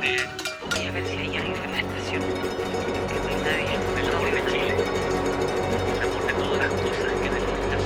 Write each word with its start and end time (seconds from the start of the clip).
Desperté 0.00 0.40
voy 0.70 0.86
a 0.86 0.92
ver 0.92 1.06
si 1.06 1.16
hay 1.16 1.36
alguien 1.36 1.62
en 1.62 1.72
la 1.72 1.80
estación 1.80 2.22
que 2.22 3.20
no 3.20 3.28
hay 3.28 3.36
nadie 3.36 3.74
el 4.00 4.08
amor 4.08 4.32
de 4.32 4.40
Chile. 4.50 4.74
El 5.94 6.02
amor 6.02 6.26
de 6.26 6.32
todas 6.32 6.58
las 6.58 6.72
cosas 6.80 7.12
que 7.20 7.30
necesitas. 7.30 7.82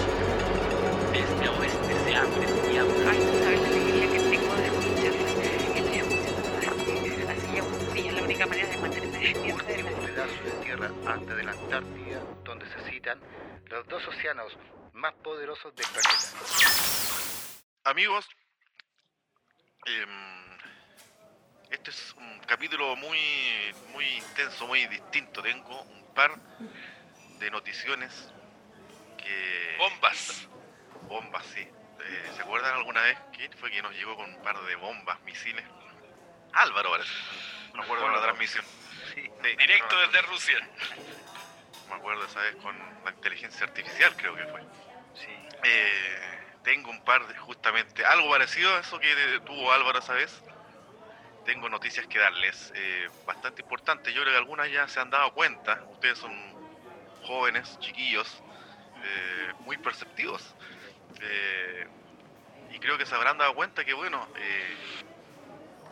De 1.10 1.18
este 1.18 1.44
a 1.44 1.50
oeste 1.50 1.94
se 2.04 2.14
abre 2.14 2.72
y 2.72 2.76
abre. 2.76 3.08
ay 3.08 3.18
no 3.18 3.32
sabes 3.42 3.60
la 3.62 3.66
alegría 3.66 4.06
que 4.12 4.20
tengo 4.30 4.54
de 4.54 4.66
escucharlas 4.66 5.30
estoy 5.30 5.46
escuchando 5.46 6.14
así 7.32 7.48
ya 7.52 7.62
un 7.64 7.94
día 7.94 8.10
es 8.10 8.14
la 8.14 8.22
única 8.22 8.46
manera 8.46 8.68
de 8.68 8.76
mantenerme 8.78 9.18
despierta 9.18 9.64
de 9.64 9.82
la 9.82 9.90
último 9.90 10.06
pedazo 10.06 10.44
de 10.44 10.64
tierra 10.64 10.90
antes 11.06 11.36
de 11.36 11.42
la 11.42 11.50
Antártida, 11.50 12.20
donde 12.44 12.66
se 12.68 12.90
citan 12.90 13.20
los 13.66 13.86
dos 13.88 14.06
océanos 14.06 14.56
más 14.92 15.14
poderosos 15.14 15.74
del 15.74 15.86
planeta. 15.88 16.14
Amigos, 17.84 18.24
em, 19.86 20.43
este 21.74 21.90
es 21.90 22.14
un 22.16 22.38
capítulo 22.46 22.94
muy, 22.96 23.18
muy 23.92 24.06
intenso, 24.06 24.66
muy 24.66 24.86
distinto. 24.86 25.42
Tengo 25.42 25.82
un 25.82 26.14
par 26.14 26.32
de 27.38 27.50
noticiones 27.50 28.32
que... 29.18 29.76
Bombas. 29.78 30.48
Bombas, 31.08 31.44
sí. 31.46 31.60
Eh, 31.60 32.32
¿Se 32.36 32.42
acuerdan 32.42 32.74
alguna 32.74 33.02
vez 33.02 33.18
quién 33.32 33.52
fue 33.54 33.70
que 33.70 33.82
nos 33.82 33.92
llegó 33.92 34.16
con 34.16 34.32
un 34.32 34.42
par 34.42 34.58
de 34.62 34.76
bombas, 34.76 35.20
misiles? 35.22 35.64
Álvaro, 36.52 36.90
parece. 36.92 37.10
No 37.72 37.78
me 37.78 37.84
acuerdo 37.84 38.08
de 38.08 38.12
la 38.14 38.22
transmisión. 38.22 38.64
Sí, 39.14 39.22
Sí, 39.42 39.56
Directo 39.56 39.98
desde 39.98 40.22
Rusia. 40.22 40.58
Me 41.88 41.96
acuerdo 41.96 42.24
esa 42.24 42.40
vez 42.40 42.56
con 42.56 42.76
la 43.04 43.10
inteligencia 43.10 43.66
artificial, 43.66 44.16
creo 44.16 44.34
que 44.34 44.44
fue. 44.46 44.60
sí. 45.14 45.28
Eh, 45.64 46.40
tengo 46.64 46.90
un 46.90 47.04
par 47.04 47.26
de 47.26 47.36
justamente 47.36 48.04
algo 48.06 48.30
parecido 48.30 48.74
a 48.74 48.80
eso 48.80 48.98
que 48.98 49.14
tuvo 49.44 49.70
Álvaro 49.70 49.98
esa 49.98 50.14
vez. 50.14 50.42
Tengo 51.44 51.68
noticias 51.68 52.06
que 52.08 52.18
darles 52.18 52.72
eh, 52.74 53.10
bastante 53.24 53.62
importantes. 53.62 54.14
Yo 54.14 54.22
creo 54.22 54.32
que 54.32 54.38
algunas 54.38 54.70
ya 54.70 54.88
se 54.88 55.00
han 55.00 55.10
dado 55.10 55.32
cuenta. 55.34 55.84
Ustedes 55.88 56.18
son 56.18 56.32
jóvenes, 57.20 57.78
chiquillos, 57.80 58.44
eh, 59.02 59.52
muy 59.58 59.78
perceptivos. 59.78 60.56
Eh, 61.20 61.86
y 62.68 62.80
creo 62.80 62.98
que 62.98 63.06
se 63.06 63.14
habrán 63.16 63.38
dado 63.38 63.54
cuenta 63.54 63.84
que, 63.84 63.94
bueno, 63.94 64.30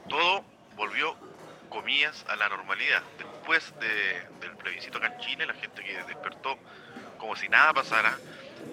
todo 0.06 0.48
volvió, 0.70 1.20
comillas, 1.68 2.24
a 2.28 2.36
la 2.36 2.48
normalidad. 2.48 3.04
Después 3.16 3.74
de- 3.78 4.28
del 4.40 4.56
plebiscito 4.56 4.98
acá 4.98 5.06
en 5.08 5.16
Chile, 5.16 5.46
la 5.46 5.54
gente 5.54 5.82
que 5.82 6.04
despertó 6.04 6.60
como 7.16 7.36
si 7.36 7.48
nada 7.48 7.74
pasara, 7.74 8.22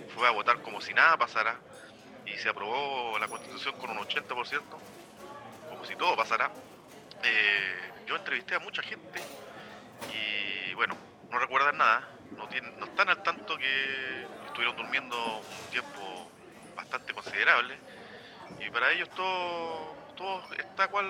fue 0.07 0.27
a 0.27 0.31
votar 0.31 0.61
como 0.61 0.81
si 0.81 0.93
nada 0.93 1.17
pasara 1.17 1.63
y 2.25 2.37
se 2.37 2.49
aprobó 2.49 3.19
la 3.19 3.29
constitución 3.29 3.75
con 3.77 3.91
un 3.91 3.99
80%, 3.99 4.85
si 5.85 5.95
todo 5.95 6.15
pasara. 6.15 6.53
Eh, 7.23 7.93
yo 8.05 8.15
entrevisté 8.15 8.55
a 8.55 8.59
mucha 8.59 8.81
gente 8.83 9.27
y 10.07 10.73
bueno, 10.75 10.99
no 11.29 11.39
recuerdan 11.39 11.77
nada, 11.77 12.09
no, 12.35 12.47
tienen, 12.47 12.77
no 12.79 12.85
están 12.85 13.09
al 13.09 13.21
tanto 13.23 13.57
que 13.57 14.29
estuvieron 14.45 14.75
durmiendo 14.77 15.41
un 15.41 15.69
tiempo 15.69 16.33
bastante 16.75 17.13
considerable 17.13 17.83
y 18.59 18.69
para 18.71 18.91
ellos 18.91 19.11
todo, 19.13 19.99
todo 20.15 20.43
está 20.57 20.87
cual 20.89 21.07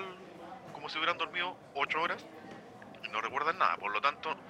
como 0.72 0.88
si 0.88 0.98
hubieran 0.98 1.18
dormido 1.18 1.60
8 1.74 2.00
horas 2.02 2.28
y 3.02 3.08
no 3.10 3.20
recuerdan 3.20 3.58
nada, 3.58 3.76
por 3.78 3.92
lo 3.92 4.00
tanto 4.00 4.40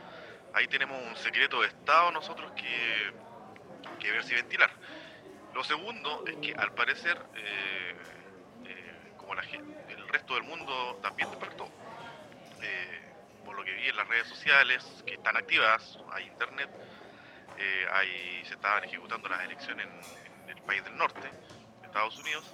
ahí 0.52 0.68
tenemos 0.68 1.02
un 1.06 1.16
secreto 1.16 1.60
de 1.62 1.68
Estado 1.68 2.12
nosotros 2.12 2.52
que, 2.54 3.12
que 3.98 4.12
ver 4.12 4.24
si 4.24 4.34
ventilar. 4.34 4.70
Lo 5.52 5.64
segundo 5.64 6.22
es 6.26 6.36
que 6.38 6.52
al 6.56 6.72
parecer, 6.74 7.18
eh, 7.34 7.96
eh, 8.64 9.12
como 9.16 9.34
la 9.34 9.42
gen- 9.42 9.64
el 9.88 9.99
resto 10.10 10.34
del 10.34 10.44
mundo 10.44 10.98
también 11.02 11.30
despertó, 11.30 11.68
eh, 12.62 13.00
por 13.44 13.56
lo 13.56 13.64
que 13.64 13.72
vi 13.72 13.88
en 13.88 13.96
las 13.96 14.06
redes 14.08 14.28
sociales 14.28 14.84
que 15.06 15.14
están 15.14 15.36
activas, 15.36 15.98
hay 16.12 16.26
internet, 16.26 16.70
eh, 17.58 17.86
hay, 17.92 18.44
se 18.46 18.54
estaban 18.54 18.84
ejecutando 18.84 19.28
las 19.28 19.42
elecciones 19.44 19.86
en, 19.86 20.50
el 20.50 20.62
país 20.62 20.82
del 20.84 20.96
norte, 20.96 21.28
Estados 21.84 22.18
Unidos, 22.18 22.44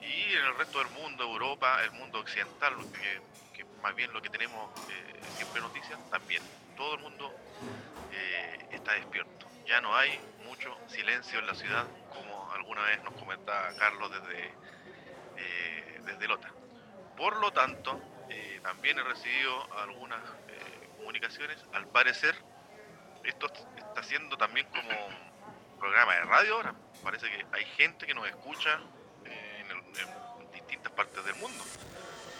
y 0.00 0.34
en 0.34 0.44
el 0.44 0.56
resto 0.56 0.78
del 0.78 0.88
mundo, 0.90 1.24
Europa, 1.24 1.82
el 1.84 1.92
mundo 1.92 2.20
occidental, 2.20 2.74
que, 2.92 3.20
que 3.54 3.64
más 3.82 3.94
bien 3.94 4.12
lo 4.12 4.20
que 4.20 4.30
tenemos 4.30 4.70
eh, 4.90 5.20
siempre 5.36 5.60
noticias, 5.60 5.98
también. 6.10 6.42
Todo 6.76 6.94
el 6.94 7.00
mundo 7.00 7.34
eh, 8.12 8.66
está 8.72 8.92
despierto. 8.92 9.46
Ya 9.66 9.80
no 9.80 9.96
hay 9.96 10.18
mucho 10.44 10.76
silencio 10.88 11.38
en 11.38 11.46
la 11.46 11.54
ciudad, 11.54 11.86
como 12.12 12.52
alguna 12.52 12.82
vez 12.82 13.02
nos 13.02 13.14
comentaba 13.14 13.74
Carlos 13.78 14.10
desde, 14.10 14.46
eh, 15.36 16.00
desde 16.04 16.28
Lota. 16.28 16.52
Por 17.16 17.36
lo 17.36 17.52
tanto, 17.52 18.00
eh, 18.28 18.60
también 18.62 18.98
he 18.98 19.02
recibido 19.02 19.72
algunas 19.78 20.20
eh, 20.48 20.88
comunicaciones. 20.96 21.58
Al 21.72 21.86
parecer, 21.88 22.34
esto 23.22 23.46
está 23.76 24.02
siendo 24.02 24.36
también 24.36 24.66
como 24.68 24.88
un 24.88 25.78
programa 25.78 26.14
de 26.14 26.20
radio 26.22 26.54
ahora. 26.56 26.74
Parece 27.02 27.28
que 27.30 27.46
hay 27.52 27.64
gente 27.76 28.06
que 28.06 28.14
nos 28.14 28.26
escucha 28.26 28.80
eh, 29.24 29.64
en, 29.70 30.52
distintas 30.52 30.92
partes 30.92 31.24
del 31.24 31.34
mundo. 31.36 31.64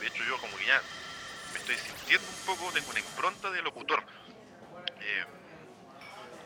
De 0.01 0.07
hecho, 0.07 0.23
yo 0.25 0.39
como 0.39 0.57
que 0.57 0.67
ya 0.67 0.81
me 1.53 1.59
estoy 1.59 1.77
sintiendo 1.77 2.27
un 2.29 2.47
poco, 2.47 2.73
tengo 2.73 2.91
una 2.91 3.01
impronta 3.01 3.51
de 3.51 3.63
locutor. 3.63 4.03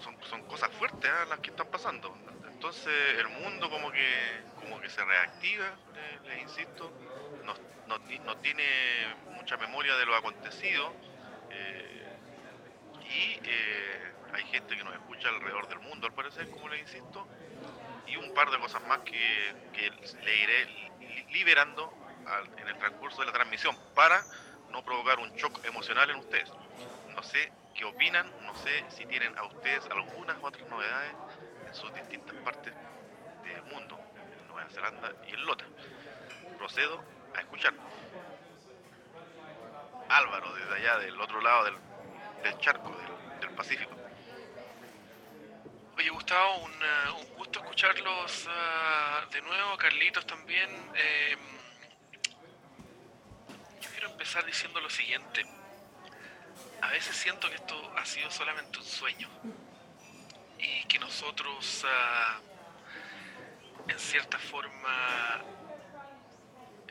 Son, 0.02 0.16
son 0.24 0.42
cosas 0.44 0.70
fuertes 0.72 1.10
¿ah? 1.10 1.24
las 1.28 1.40
que 1.40 1.50
están 1.50 1.66
pasando. 1.68 2.16
Entonces 2.48 3.18
el 3.18 3.28
mundo 3.28 3.68
como 3.70 3.90
que 3.90 4.42
como 4.60 4.80
que 4.80 4.88
se 4.90 5.04
reactiva, 5.04 5.70
le- 5.94 6.28
les 6.28 6.42
insisto, 6.42 6.92
no, 7.48 7.54
no 7.86 8.00
ti- 8.02 8.20
no 8.24 8.36
tiene 8.38 8.64
mucha 9.28 9.56
memoria 9.56 9.96
de 9.96 10.06
lo 10.06 10.14
acontecido 10.16 10.98
eh, 11.50 12.20
y 13.00 13.40
eh, 13.44 14.12
hay 14.32 14.44
gente 14.44 14.76
que 14.76 14.84
nos 14.84 14.94
escucha 14.94 15.28
alrededor 15.28 15.68
del 15.68 15.80
mundo 15.80 16.06
al 16.06 16.14
parecer, 16.14 16.48
como 16.50 16.68
les 16.68 16.80
insisto, 16.80 17.30
y 18.04 18.16
un 18.16 18.32
par 18.32 18.50
de 18.50 18.58
cosas 18.58 18.82
más 18.84 19.00
que, 19.02 19.56
que 19.72 19.90
le 20.22 20.36
iré 20.36 20.66
li- 20.66 21.26
liberando 21.30 21.96
en 22.56 22.68
el 22.68 22.76
transcurso 22.78 23.22
de 23.22 23.26
la 23.26 23.32
transmisión 23.32 23.78
para 23.94 24.28
no 24.68 24.84
provocar 24.84 25.18
un 25.18 25.30
shock 25.32 25.60
emocional 25.64 26.10
en 26.10 26.16
ustedes. 26.18 26.52
No 27.06 27.22
sé 27.22 27.54
qué 27.74 27.84
opinan, 27.84 28.34
no 28.40 28.54
sé 28.54 28.86
si 28.90 29.06
tienen 29.06 29.32
a 29.38 29.44
ustedes 29.46 29.88
algunas 29.90 30.38
otras 30.42 30.66
novedades 30.68 31.16
en 31.64 31.74
sus 31.74 31.92
distintas 31.94 32.36
partes 32.38 32.76
del 33.42 33.62
mundo, 33.64 34.02
en 34.32 34.46
Nueva 34.48 34.70
Zelanda 34.70 35.14
y 35.22 35.34
en 35.34 35.44
Lota. 35.46 35.70
Procedo 36.56 37.06
a 37.34 37.40
escuchar. 37.40 37.74
Álvaro, 40.08 40.54
desde 40.54 40.74
allá 40.74 40.98
del 40.98 41.20
otro 41.20 41.40
lado 41.40 41.64
del, 41.64 42.58
charco, 42.58 42.90
del, 42.90 43.40
del 43.40 43.50
Pacífico. 43.50 43.98
Oye, 45.98 46.10
Gustavo, 46.10 46.58
un, 46.58 46.72
eh, 46.72 47.10
un 47.18 47.34
gusto 47.34 47.58
escucharlos 47.58 48.46
ah, 48.48 49.26
de 49.32 49.42
nuevo, 49.42 49.76
Carlitos 49.76 50.24
también. 50.26 50.70
Eh, 50.94 51.36
yo 53.80 53.90
quiero 53.90 54.08
empezar 54.10 54.44
diciendo 54.44 54.80
lo 54.80 54.88
siguiente. 54.88 55.44
A 56.82 56.90
veces 56.90 57.16
siento 57.16 57.48
que 57.50 57.56
esto 57.56 57.92
ha 57.96 58.04
sido 58.06 58.30
solamente 58.30 58.78
un 58.78 58.84
sueño 58.84 59.28
y 60.58 60.84
que 60.84 61.00
nosotros, 61.00 61.84
ah, 61.84 62.38
en 63.88 63.98
cierta 63.98 64.38
forma, 64.38 65.42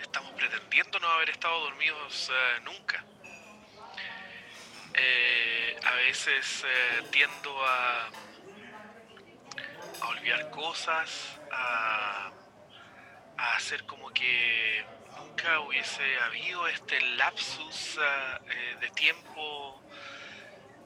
estamos 0.02 0.32
pretendiendo 0.34 1.00
no 1.00 1.08
haber 1.08 1.30
estado 1.30 1.60
dormidos 1.62 2.32
ah, 2.34 2.60
nunca. 2.64 3.04
Eh, 4.94 5.80
a 5.86 5.92
veces 5.96 6.64
eh, 6.66 7.04
tiendo 7.12 7.66
a, 7.66 8.10
a 10.02 10.08
olvidar 10.08 10.50
cosas, 10.50 11.40
a, 11.52 12.32
hacer 13.56 13.86
como 13.86 14.10
que 14.10 14.86
nunca 15.18 15.60
hubiese 15.62 16.04
habido 16.22 16.68
este 16.68 17.00
lapsus 17.18 17.98
eh, 18.00 18.76
de 18.80 18.90
tiempo 18.92 19.82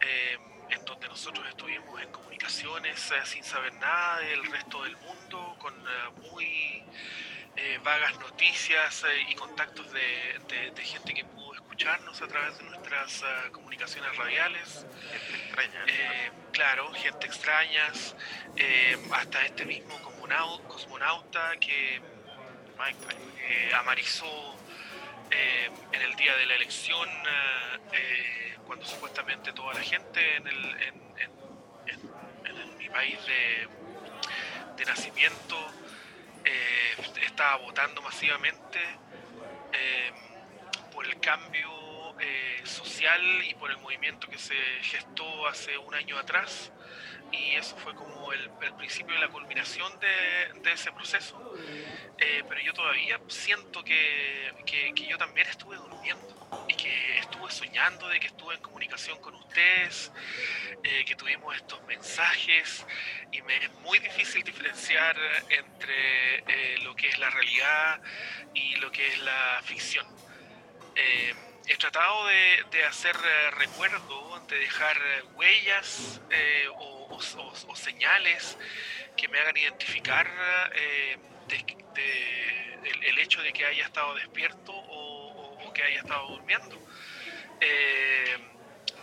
eh, 0.01 0.37
en 0.71 0.85
donde 0.85 1.07
nosotros 1.07 1.45
estuvimos 1.47 2.01
en 2.01 2.11
comunicaciones 2.11 3.11
eh, 3.11 3.25
sin 3.25 3.43
saber 3.43 3.73
nada 3.75 4.19
del 4.19 4.43
resto 4.51 4.83
del 4.83 4.97
mundo, 4.97 5.55
con 5.59 5.73
eh, 5.73 6.29
muy 6.31 6.83
eh, 7.56 7.80
vagas 7.83 8.18
noticias 8.19 9.03
eh, 9.03 9.25
y 9.30 9.36
contactos 9.36 9.92
de, 9.92 10.39
de- 10.48 10.71
de 10.71 10.83
gente 10.83 11.13
que 11.13 11.25
pudo 11.25 11.53
escucharnos 11.53 12.21
a 12.21 12.27
través 12.27 12.57
de 12.57 12.63
nuestras 12.65 13.24
ah, 13.24 13.50
comunicaciones 13.51 14.15
radiales. 14.18 14.86
Gente 15.12 15.36
extraña. 15.45 15.86
Eh, 15.88 16.31
claro, 16.51 16.92
gente 16.94 17.25
extrañas, 17.27 18.15
eh, 18.56 18.98
hasta 19.13 19.45
este 19.45 19.65
mismo 19.65 19.98
cosmonau- 20.01 20.62
cosmonauta 20.68 21.57
que 21.59 22.01
amarizó 23.75 24.56
en 25.31 26.01
el 26.01 26.15
día 26.15 26.36
de 26.36 26.45
la 26.45 26.56
elección, 26.56 27.07
cuando 28.65 28.86
supuestamente 28.86 29.54
toda 29.54 29.74
la 29.74 29.81
gente 29.81 30.36
en, 30.38 30.47
el, 30.47 30.65
en, 30.81 30.95
en- 31.18 32.01
en- 32.45 32.77
mi 32.77 32.89
país 32.89 33.18
de, 33.25 33.68
de 34.77 34.86
nacimiento 34.86 35.57
eh, 36.45 36.95
estaba 37.25 37.57
votando 37.57 38.01
masivamente 38.01 38.79
eh, 39.73 40.11
por 40.91 41.05
el 41.05 41.19
cambio 41.19 41.69
eh, 42.19 42.61
social 42.63 43.21
y 43.45 43.53
por 43.55 43.71
el 43.71 43.77
movimiento 43.77 44.27
que 44.27 44.38
se 44.38 44.55
gestó 44.81 45.47
hace 45.47 45.77
un 45.77 45.93
año 45.93 46.17
atrás 46.17 46.71
y 47.31 47.56
eso 47.56 47.78
fue 47.78 47.94
como 47.95 48.33
el, 48.33 48.51
el 48.62 48.74
principio 48.75 49.13
de 49.16 49.22
la 49.22 49.30
culminación 49.30 49.98
de, 50.00 50.62
de 50.62 50.72
ese 50.74 50.92
proceso. 50.92 51.42
Eh, 52.18 52.44
pero 52.48 52.62
yo 52.62 52.74
todavía 52.74 53.19
siento 53.28 53.83
que, 53.83 54.54
que- 54.66 54.94
yo 55.07 55.18
también 55.18 55.48
estuve 55.48 55.75
durmiendo 55.78 56.36
y 56.68 56.75
que 56.75 57.18
estuve 57.19 57.51
soñando 57.51 58.07
de 58.07 58.19
que 58.19 58.28
estuve 58.28 58.56
en 58.56 58.62
comunicación 58.62 59.19
con 59.19 59.36
ustedes, 59.36 60.12
eh, 60.83 61.04
que 61.06 61.16
tuvimos 61.16 61.56
estos 61.56 61.83
mensajes 61.83 62.86
y 63.31 63.42
me 63.42 63.57
es 63.57 63.72
muy 63.81 64.00
difícil 64.00 64.44
diferenciar 64.44 65.18
entre 65.50 66.38
eh, 66.48 66.78
lo 66.80 66.95
que 66.95 67.10
es 67.10 67.18
la 67.19 67.30
realidad 67.30 68.01
y 68.54 68.75
lo 68.78 68.92
que 68.92 69.07
es 69.07 69.19
la 69.19 69.62
ficción. 69.63 70.07
He 71.67 71.77
tratado 71.77 72.25
de, 72.27 72.65
de 72.71 72.83
hacer 72.85 73.15
eh, 73.15 73.51
recuerdo, 73.51 74.39
de 74.47 74.59
dejar 74.59 74.97
eh, 74.97 75.23
huellas 75.35 76.21
eh, 76.29 76.67
o, 76.69 77.07
o- 77.09 77.15
o- 77.17 77.53
o 77.71 77.75
señales 77.75 78.57
que 79.15 79.27
me 79.27 79.39
hagan 79.39 79.55
identificar 79.57 80.27
eh, 80.75 81.17
de- 81.47 81.77
de- 81.93 82.89
el, 82.89 83.03
el 83.03 83.19
hecho 83.19 83.41
de 83.41 83.53
que 83.53 83.65
haya 83.65 83.85
estado 83.85 84.15
despierto 84.15 84.71
o, 84.73 85.71
que 85.73 85.83
haya 85.83 85.99
estado 85.99 86.27
durmiendo. 86.27 86.77
Eh, 87.61 88.37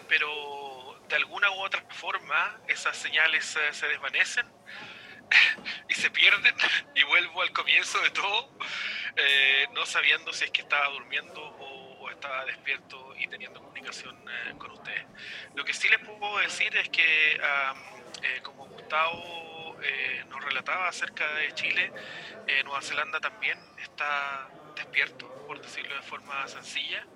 pero 0.08 1.00
de 1.08 1.16
alguna 1.16 1.50
u 1.50 1.60
otra 1.62 1.82
forma 1.90 2.60
esas 2.68 2.94
señales 2.96 3.44
se 3.72 3.88
desvanecen 3.88 4.46
y 5.88 5.94
se 5.94 6.10
pierden 6.10 6.54
y 6.94 7.02
vuelvo 7.04 7.40
al 7.42 7.52
comienzo 7.52 7.98
de 8.00 8.10
todo, 8.10 8.50
no 9.72 9.86
sabiendo 9.86 10.32
si 10.32 10.44
es 10.44 10.50
que 10.50 10.60
estaba 10.62 10.88
durmiendo 10.90 11.40
o 11.42 11.67
estaba 12.18 12.44
despierto 12.44 13.14
y 13.16 13.28
teniendo 13.28 13.60
comunicación 13.60 14.16
eh, 14.28 14.54
con 14.58 14.72
ustedes. 14.72 15.06
Lo 15.54 15.64
que 15.64 15.72
sí 15.72 15.88
les 15.88 16.00
puedo 16.00 16.38
decir 16.38 16.76
es 16.76 16.88
que, 16.88 17.34
eh, 17.34 18.40
como 18.42 18.66
Gustavo 18.66 19.76
eh, 19.80 20.24
nos 20.28 20.44
relataba 20.44 20.88
acerca 20.88 21.32
de 21.34 21.52
Chile, 21.54 21.92
Nueva 22.64 22.82
Zelanda 22.82 23.20
también 23.20 23.58
está 23.80 24.48
despierto, 24.74 25.28
por 25.46 25.60
decirlo 25.60 25.94
de 25.94 26.02
forma 26.02 26.48
sencilla. 26.48 27.06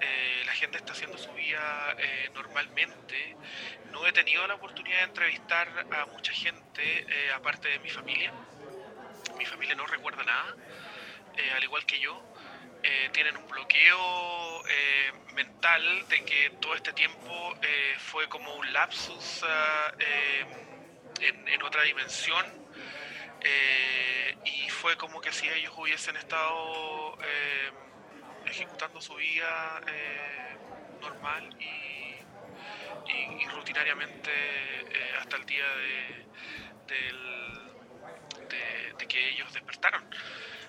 Eh, 0.00 0.42
la 0.44 0.52
gente 0.52 0.78
está 0.78 0.92
haciendo 0.92 1.16
su 1.18 1.32
vida 1.34 1.96
normalmente. 2.34 3.36
No 3.92 4.06
he 4.06 4.12
tenido 4.12 4.46
la 4.46 4.54
oportunidad 4.54 4.98
de 4.98 5.04
entrevistar 5.04 5.68
a 5.92 6.06
mucha 6.06 6.32
gente, 6.32 7.06
aparte 7.34 7.68
de 7.68 7.78
mi 7.78 7.90
familia. 7.90 8.32
Mi 9.38 9.44
familia 9.44 9.74
no 9.76 9.86
recuerda 9.86 10.24
nada, 10.24 10.56
al 11.54 11.62
igual 11.62 11.84
que 11.86 12.00
yo. 12.00 12.31
Eh, 12.84 13.10
tienen 13.12 13.36
un 13.36 13.46
bloqueo 13.46 14.66
eh, 14.68 15.12
mental 15.34 16.08
de 16.08 16.24
que 16.24 16.50
todo 16.60 16.74
este 16.74 16.92
tiempo 16.92 17.54
eh, 17.62 17.94
fue 17.98 18.28
como 18.28 18.52
un 18.56 18.72
lapsus 18.72 19.44
eh, 19.98 20.44
en, 21.20 21.48
en 21.48 21.62
otra 21.62 21.82
dimensión 21.82 22.44
y 24.44 24.68
fue 24.68 24.96
como 24.96 25.20
que 25.20 25.32
si 25.32 25.48
ellos 25.48 25.72
hubiesen 25.76 26.16
estado 26.16 27.18
ejecutando 28.46 29.00
su 29.00 29.14
vida 29.16 29.80
normal 31.00 31.48
y, 31.58 32.16
rutinariamente 33.48 34.30
hasta 35.18 35.36
el 35.36 35.46
día 35.46 35.66
de 38.98 39.06
que 39.08 39.28
ellos 39.30 39.52
despertaron. 39.52 40.04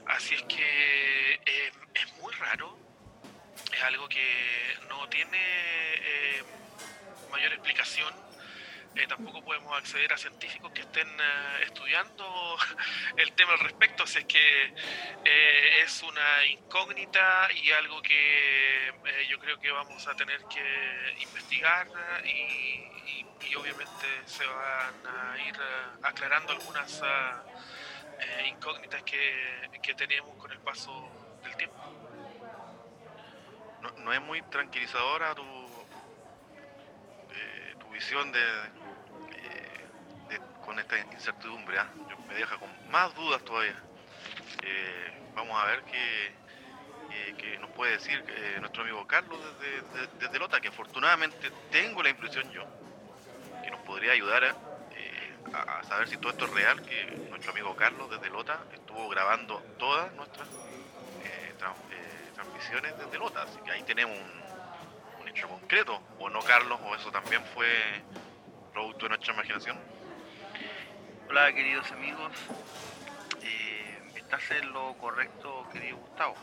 Así 0.07 0.35
es 0.35 0.43
que 0.43 1.33
eh, 1.45 1.71
es 1.93 2.13
muy 2.21 2.33
raro, 2.35 2.77
es 3.73 3.81
algo 3.83 4.07
que 4.09 4.77
no 4.89 5.07
tiene 5.09 5.37
eh, 5.39 6.43
mayor 7.31 7.53
explicación. 7.53 8.13
Eh, 8.95 9.07
tampoco 9.07 9.43
podemos 9.43 9.75
acceder 9.75 10.13
a 10.13 10.17
científicos 10.17 10.71
que 10.71 10.81
estén 10.81 11.07
eh, 11.07 11.63
estudiando 11.63 12.57
el 13.17 13.31
tema 13.33 13.53
al 13.53 13.59
respecto, 13.59 14.03
así 14.03 14.19
es 14.19 14.25
que 14.25 14.65
eh, 15.25 15.81
es 15.83 16.03
una 16.03 16.45
incógnita 16.45 17.49
y 17.53 17.71
algo 17.71 18.01
que 18.03 18.93
yo 19.29 19.39
creo 19.39 19.59
que 19.59 19.71
vamos 19.71 20.07
a 20.07 20.15
tener 20.15 20.39
que 20.45 21.15
investigar 21.23 21.87
y, 22.23 22.29
y- 22.29 23.25
y 23.49 23.55
obviamente 23.55 24.07
se 24.25 24.45
van 24.45 24.93
a 25.07 25.37
ir 25.47 25.55
aclarando 26.03 26.53
algunas 26.53 27.01
ah, 27.03 27.43
eh, 28.23 28.47
incógnitas 28.49 29.03
que, 29.03 29.69
que 29.81 29.93
tenemos 29.95 30.35
con 30.37 30.51
el 30.51 30.59
paso 30.61 30.91
del 31.43 31.55
tiempo. 31.55 31.77
No, 33.97 34.13
es 34.13 34.21
muy 34.21 34.41
tranquilizadora 34.43 35.35
tu, 35.35 35.43
eh, 37.29 37.75
tu 37.77 37.89
visión 37.91 38.31
de, 38.31 38.39
eh, 39.35 39.87
de- 40.29 40.41
con 40.59 40.79
esta 40.79 40.97
incertidumbre. 41.11 41.77
¿ah? 41.79 41.89
Me 42.27 42.35
deja 42.35 42.57
con 42.57 42.69
más 42.89 43.13
dudas 43.15 43.43
todavía. 43.43 43.77
Vamos 45.35 45.61
a 45.61 45.65
ver 45.65 45.83
qué, 45.85 46.31
qué- 47.37 47.57
nos 47.59 47.69
puede 47.71 47.93
decir 47.93 48.23
nuestro 48.59 48.83
amigo 48.83 49.05
Carlos 49.05 49.39
desde, 49.59 49.81
de- 49.99 50.09
desde 50.19 50.39
Lota, 50.39 50.61
que 50.61 50.69
afortunadamente 50.69 51.51
tengo 51.69 52.01
la 52.03 52.09
impresión 52.09 52.49
yo 52.51 52.67
que 53.61 53.71
nos 53.71 53.81
podría 53.81 54.13
ayudar 54.13 54.43
a, 54.45 54.57
a- 55.53 55.79
a 55.79 55.83
saber 55.83 56.07
si 56.07 56.17
todo 56.17 56.31
esto 56.31 56.45
es 56.45 56.51
real, 56.51 56.81
que 56.83 57.21
nuestro 57.29 57.51
amigo 57.51 57.75
Carlos 57.75 58.09
desde 58.09 58.29
Lota 58.29 58.67
estuvo 58.71 59.07
grabando 59.09 59.67
todas 59.77 60.13
nuestras 60.13 60.49
eh, 61.19 61.55
eh, 61.89 62.31
transmisiones 62.33 62.97
desde 62.97 63.17
Lota, 63.19 63.43
así 63.43 63.61
que 63.61 63.71
ahí 63.71 63.83
tenemos 63.83 64.17
un, 64.17 64.57
un 65.17 65.27
hecho 65.29 65.47
concreto, 65.47 66.09
o 66.17 66.29
no 66.29 66.43
Carlos, 66.43 66.79
o 66.83 66.95
eso 66.95 67.11
también 67.11 67.45
fue 67.45 68.05
producto 68.71 69.05
de 69.05 69.09
nuestra 69.11 69.33
imaginación. 69.33 69.87
Hola 71.27 71.53
queridos 71.53 71.91
amigos, 71.91 72.33
Eh, 73.41 74.01
estás 74.15 74.51
en 74.51 74.71
lo 74.73 74.95
correcto 74.95 75.67
querido 75.69 75.97
Gustavo. 75.97 76.41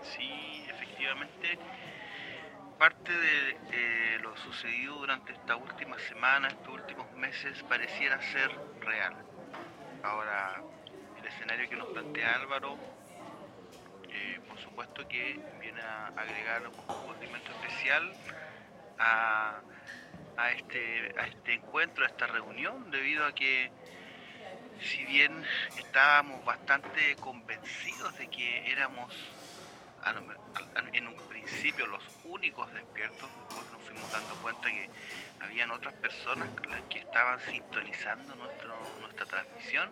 Sí, 0.00 0.64
efectivamente, 0.68 1.58
parte 2.78 3.12
de 3.12 4.18
lo 4.20 4.36
sucedido 4.36 4.94
durante 4.96 5.32
esta 5.32 5.56
última 5.56 5.98
semana, 5.98 6.48
estos 6.48 6.68
últimos 6.68 7.10
meses, 7.12 7.62
pareciera 7.64 8.20
ser 8.22 8.50
real. 8.80 9.14
Ahora, 10.04 10.62
el 11.18 11.26
escenario 11.26 11.68
que 11.68 11.76
nos 11.76 11.88
plantea 11.88 12.36
Álvaro, 12.36 12.76
eh, 14.08 14.40
por 14.48 14.58
supuesto 14.60 15.06
que 15.08 15.40
viene 15.60 15.80
a 15.80 16.06
agregar 16.16 16.62
un 16.68 16.74
condimento 17.06 17.50
especial 17.52 18.12
este, 20.54 21.14
a 21.18 21.26
este 21.26 21.54
encuentro, 21.54 22.04
a 22.04 22.08
esta 22.08 22.26
reunión, 22.26 22.90
debido 22.92 23.26
a 23.26 23.34
que 23.34 23.72
si 24.80 25.04
bien 25.04 25.44
estábamos 25.76 26.44
bastante 26.44 27.16
convencidos 27.16 28.16
de 28.18 28.28
que 28.28 28.70
éramos 28.70 29.12
en 30.92 31.08
un 31.08 31.28
principio 31.28 31.86
los 31.86 32.02
únicos 32.24 32.72
despiertos, 32.72 33.28
después 33.48 33.72
nos 33.72 33.82
fuimos 33.82 34.12
dando 34.12 34.34
cuenta 34.36 34.68
que 34.68 34.90
habían 35.40 35.70
otras 35.70 35.94
personas 35.94 36.48
que 36.88 36.98
estaban 36.98 37.40
sintonizando 37.40 38.34
nuestra 38.34 39.26
transmisión 39.26 39.90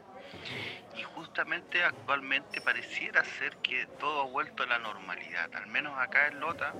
y 0.96 1.02
justamente 1.02 1.84
actualmente 1.84 2.60
pareciera 2.60 3.24
ser 3.24 3.56
que 3.58 3.86
todo 3.98 4.22
ha 4.22 4.26
vuelto 4.26 4.62
a 4.62 4.66
la 4.66 4.78
normalidad, 4.78 5.54
al 5.54 5.66
menos 5.66 5.98
acá 5.98 6.28
en 6.28 6.40
Lota 6.40 6.72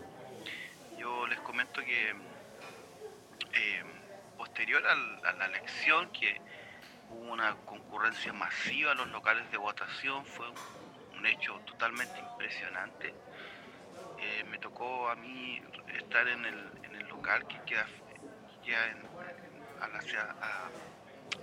yo 0.99 1.26
les 1.26 1.38
comento 1.40 1.83
que 1.83 2.11
eh, 3.52 3.85
posterior 4.37 4.83
a 4.87 5.33
la 5.33 5.47
elección, 5.47 6.11
que 6.12 6.40
hubo 7.11 7.33
una 7.33 7.55
concurrencia 7.66 8.33
masiva 8.33 8.93
a 8.93 8.95
los 8.95 9.09
locales 9.09 9.50
de 9.50 9.59
votación, 9.59 10.25
fue 10.25 10.47
un 11.16 11.26
hecho 11.26 11.55
totalmente 11.66 12.19
impresionante. 12.19 13.14
Eh, 14.18 14.44
me 14.50 14.58
tocó 14.58 15.08
a 15.08 15.16
mí 15.16 15.61
estar 15.99 16.26
en 16.28 16.44
el, 16.44 16.70
en 16.85 16.96
el 16.96 17.08
local 17.08 17.46
que 17.46 17.61
queda, 17.66 17.87
que 17.87 18.70
queda 18.70 18.90
en, 18.90 19.06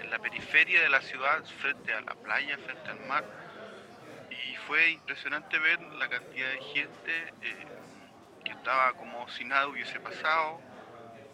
la 0.10 0.20
periferia 0.20 0.82
de 0.82 0.90
la 0.90 1.02
ciudad, 1.02 1.44
frente 1.62 1.94
a 1.94 2.02
la 2.02 2.14
playa, 2.16 2.58
frente 2.58 2.90
al 2.90 3.00
mar. 3.08 3.24
Y 4.30 4.56
fue 4.68 4.92
impresionante 4.92 5.58
ver 5.60 5.80
la 5.82 6.08
cantidad 6.08 6.50
de 6.50 6.62
gente 6.62 7.34
eh, 7.42 7.66
que 8.44 8.52
estaba 8.52 8.94
como 8.94 9.28
si 9.30 9.46
nada 9.46 9.68
hubiese 9.68 10.00
pasado. 10.00 10.62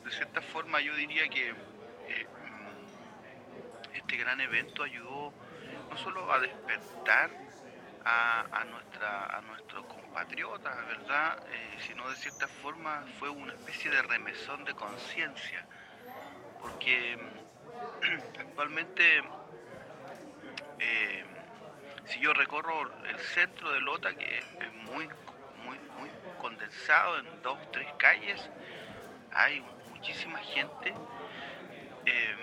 De 0.03 0.11
cierta 0.11 0.41
forma 0.41 0.79
yo 0.81 0.95
diría 0.95 1.27
que 1.29 1.49
eh, 1.49 2.27
este 3.93 4.17
gran 4.17 4.39
evento 4.41 4.83
ayudó 4.83 5.33
no 5.89 5.97
solo 5.97 6.31
a 6.31 6.39
despertar 6.39 7.48
a, 8.05 8.63
nuestra, 8.65 9.37
a 9.37 9.41
nuestros 9.41 9.85
compatriotas, 9.85 10.75
¿verdad? 10.87 11.43
Eh, 11.51 11.77
sino 11.87 12.09
de 12.09 12.15
cierta 12.15 12.47
forma 12.47 13.03
fue 13.19 13.29
una 13.29 13.53
especie 13.53 13.91
de 13.91 14.01
remesón 14.01 14.63
de 14.63 14.73
conciencia, 14.73 15.65
porque 16.61 17.17
mm, 17.17 18.39
actualmente 18.39 19.23
eh, 20.79 21.25
si 22.05 22.19
yo 22.19 22.33
recorro 22.33 22.89
el 23.05 23.19
centro 23.19 23.71
de 23.71 23.81
Lota, 23.81 24.13
que 24.15 24.39
es 24.39 24.73
muy, 24.85 25.07
muy, 25.63 25.77
muy 25.99 26.09
condensado 26.41 27.19
en 27.19 27.41
dos, 27.41 27.59
tres 27.71 27.87
calles, 27.97 28.49
hay 29.31 29.63
muchísima 29.91 30.39
gente. 30.39 30.93
Eh, 32.05 32.35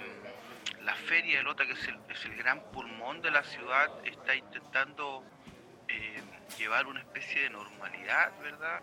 la 0.82 0.94
feria 0.94 1.38
de 1.38 1.44
Lota, 1.44 1.66
que 1.66 1.72
es 1.72 1.88
el, 1.88 1.98
es 2.08 2.24
el 2.26 2.36
gran 2.36 2.60
pulmón 2.70 3.20
de 3.22 3.30
la 3.32 3.42
ciudad, 3.42 3.90
está 4.04 4.36
intentando 4.36 5.24
eh, 5.88 6.22
llevar 6.58 6.86
una 6.86 7.00
especie 7.00 7.42
de 7.42 7.50
normalidad, 7.50 8.32
¿verdad? 8.40 8.80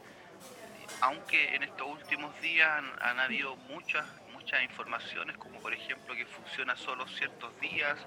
Aunque 1.02 1.56
en 1.56 1.64
estos 1.64 1.88
últimos 1.88 2.40
días 2.42 2.84
han, 3.02 3.20
habido 3.20 3.56
muchas, 3.56 4.06
muchas 4.32 4.62
informaciones, 4.64 5.38
como 5.38 5.60
por 5.60 5.74
ejemplo 5.74 6.16
que 6.16 6.26
funciona 6.26 6.76
solo 6.76 7.08
ciertos 7.08 7.60
días, 7.60 7.98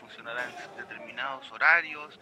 funcionará 0.00 0.44
en 0.44 0.76
determinados 0.76 1.50
horarios, 1.50 2.18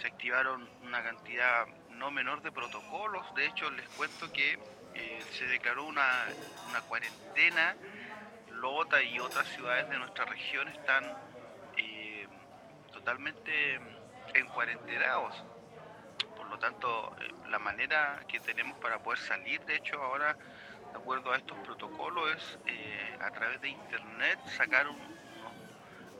se 0.00 0.06
activaron 0.06 0.68
una 0.82 1.02
cantidad 1.02 1.66
no 1.90 2.10
menor 2.10 2.42
de 2.42 2.50
protocolos, 2.50 3.34
de 3.34 3.46
hecho 3.46 3.70
les 3.70 3.88
cuento 3.90 4.32
que 4.32 4.58
eh, 4.94 5.22
se 5.32 5.46
declaró 5.46 5.84
una, 5.84 6.24
una 6.68 6.80
cuarentena, 6.82 7.76
Lota 8.50 9.02
y 9.02 9.18
otras 9.18 9.46
ciudades 9.48 9.88
de 9.90 9.98
nuestra 9.98 10.24
región 10.24 10.68
están 10.68 11.04
eh, 11.76 12.26
totalmente 12.92 13.74
en 14.34 14.46
cuarentenados. 14.48 15.34
Lo 16.54 16.58
tanto, 16.60 17.16
eh, 17.18 17.34
la 17.48 17.58
manera 17.58 18.24
que 18.28 18.38
tenemos 18.38 18.78
para 18.78 19.00
poder 19.02 19.18
salir, 19.18 19.64
de 19.64 19.74
hecho, 19.74 20.00
ahora, 20.00 20.38
de 20.92 20.98
acuerdo 20.98 21.32
a 21.32 21.36
estos 21.36 21.58
protocolos, 21.58 22.30
es 22.36 22.60
eh, 22.66 23.16
a 23.18 23.30
través 23.32 23.60
de 23.60 23.70
internet 23.70 24.40
sacar 24.46 24.86
un- 24.88 25.18
unos 25.32 25.52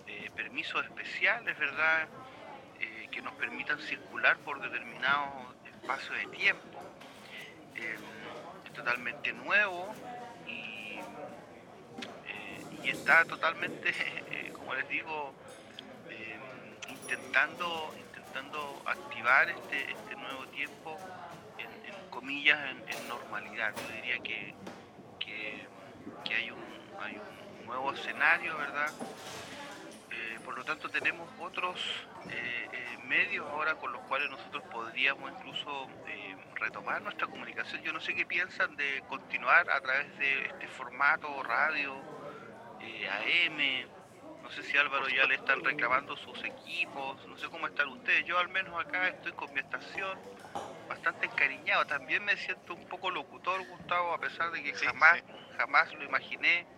eh, 0.07 0.31
permisos 0.35 0.85
especiales, 0.85 1.57
¿verdad? 1.57 2.11
Eh, 2.75 3.09
que 3.13 3.23
nos 3.23 3.35
permitan 3.35 3.79
circular 3.79 4.41
por 4.41 4.61
determinados 4.61 5.57
espacios 5.67 6.19
de 6.19 6.27
tiempo. 6.27 6.91
Es 7.75 8.01
totalmente 8.73 9.33
nuevo 9.33 9.99
y, 10.45 11.07
está 12.83 13.25
totalmente, 13.25 13.93
como 14.53 14.75
les 14.75 14.87
digo, 14.89 15.37
intentando, 16.87 17.95
intentando 18.35 18.83
activar 18.85 19.49
este, 19.49 19.93
este 19.93 20.17
nuevo 20.17 20.45
tiempo 20.49 20.99
en, 21.57 22.11
comillas 22.11 22.59
en, 22.69 23.09
normalidad. 23.09 23.73
Yo 23.77 23.95
diría 23.95 24.19
que, 24.19 24.55
que, 25.21 26.35
hay, 26.35 26.51
un, 26.51 26.61
hay 27.01 27.17
un 27.17 27.67
nuevo 27.67 27.93
escenario, 27.93 28.57
¿verdad? 28.59 28.91
Eh, 30.11 30.39
por 30.45 30.57
lo 30.57 30.65
tanto 30.65 30.89
tenemos 30.89 31.29
otros 31.39 31.81
eh, 32.29 32.69
eh, 32.73 32.99
medios 33.07 33.47
ahora 33.49 33.77
con 33.77 33.93
los 33.93 34.03
cuales 34.03 34.29
nosotros 34.31 34.65
podríamos 34.65 35.31
incluso 35.31 35.89
retomar 36.57 37.03
nuestra 37.03 37.29
comunicación. 37.29 37.83
Yo 37.83 37.93
no 37.93 38.01
sé 38.01 38.15
qué 38.15 38.27
piensan 38.27 38.75
de 38.75 39.05
continuar 39.09 39.71
a 39.71 39.81
través 39.81 40.19
de 40.19 40.47
este 40.47 40.67
formato 40.69 41.41
radio, 41.45 41.95
AM, 42.81 43.87
no 44.45 44.51
sé 44.51 44.63
si 44.63 44.77
Álvaro 44.77 45.09
ya 45.09 45.27
le 45.27 45.37
están 45.37 45.65
reclamando 45.65 46.17
sus 46.19 46.45
equipos, 46.45 47.27
no 47.29 47.37
sé 47.39 47.49
cómo 47.49 47.67
están 47.67 47.89
ustedes. 47.89 48.27
Yo 48.27 48.39
al 48.39 48.49
menos 48.51 48.79
acá 48.79 49.09
estoy 49.09 49.33
con 49.33 49.53
mi 49.55 49.61
estación 49.61 50.21
bastante 50.87 51.27
encariñado. 51.27 51.87
También 51.87 52.25
me 52.25 52.37
siento 52.37 52.75
un 52.75 52.87
poco 52.87 53.11
locutor, 53.11 53.63
Gustavo, 53.65 54.13
a 54.13 54.21
pesar 54.21 54.53
de 54.53 54.63
que 54.63 54.75
Sí, 54.75 54.85
jamás, 54.85 55.17
sí. 55.17 55.25
jamás 55.57 55.95
lo 55.95 56.05
imaginé. 56.05 56.69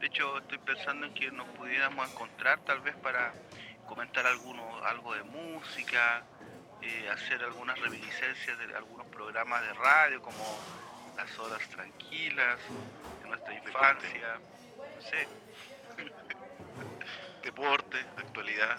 De 0.00 0.06
hecho, 0.06 0.38
estoy 0.38 0.58
pensando 0.58 1.06
en 1.06 1.14
que 1.14 1.30
nos 1.32 1.48
pudiéramos 1.50 2.08
encontrar 2.08 2.60
tal 2.62 2.80
vez 2.80 2.96
para 2.96 3.36
comentar 3.84 4.26
alguno, 4.26 4.82
algo 4.84 5.14
de 5.14 5.22
música, 5.22 6.26
eh, 6.80 7.08
hacer 7.10 7.42
algunas 7.44 7.78
reminiscencias 7.78 8.58
de 8.58 8.74
algunos 8.74 9.06
programas 9.08 9.62
de 9.62 9.74
radio 9.74 10.22
como 10.22 10.66
Las 11.16 11.38
Horas 11.38 11.68
Tranquilas, 11.68 12.58
de 13.20 13.28
nuestra 13.28 13.54
infancia, 13.54 14.40
no 14.94 15.00
sé. 15.02 15.28
Deporte, 17.42 17.98
actualidad, 18.16 18.78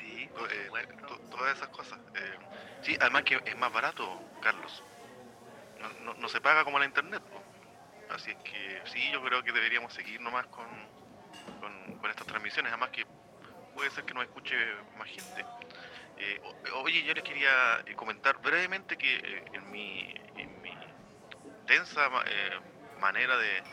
Sí, 0.00 0.28
to- 0.34 0.48
eh, 0.50 0.70
to- 1.06 1.20
todas 1.28 1.56
esas 1.56 1.68
cosas. 1.70 1.98
Eh, 2.14 2.38
sí, 2.80 2.96
además 3.00 3.24
que 3.24 3.40
es 3.44 3.56
más 3.56 3.72
barato, 3.72 4.24
Carlos. 4.40 4.84
No, 5.78 5.88
no- 6.00 6.14
no 6.14 6.28
se 6.28 6.40
paga 6.40 6.64
como 6.64 6.78
la 6.78 6.86
internet. 6.86 7.22
Así 8.08 8.30
es 8.32 8.38
que 8.38 8.82
sí, 8.86 9.10
yo 9.12 9.22
creo 9.24 9.42
que 9.42 9.52
deberíamos 9.52 9.92
seguir 9.94 10.20
nomás 10.20 10.46
con, 10.48 10.68
con, 11.60 11.94
con 11.96 12.10
estas 12.10 12.26
transmisiones. 12.26 12.72
Además 12.72 12.90
que 12.90 13.06
puede 13.74 13.90
ser 13.90 14.04
que 14.04 14.14
nos 14.14 14.24
escuche 14.24 14.56
más 14.96 15.08
gente. 15.10 15.46
Eh, 16.16 16.40
o- 16.42 16.82
oye, 16.82 17.02
yo 17.04 17.14
les 17.14 17.24
quería 17.24 17.80
eh, 17.86 17.94
comentar 17.94 18.38
brevemente 18.40 18.96
que 18.98 19.16
eh, 19.16 19.44
en 19.52 19.70
mi, 19.70 20.12
en 20.36 20.60
mi 20.62 20.76
tensa 21.66 22.08
ma- 22.10 22.24
eh, 22.26 22.60
manera 22.96 23.36
de, 23.38 23.64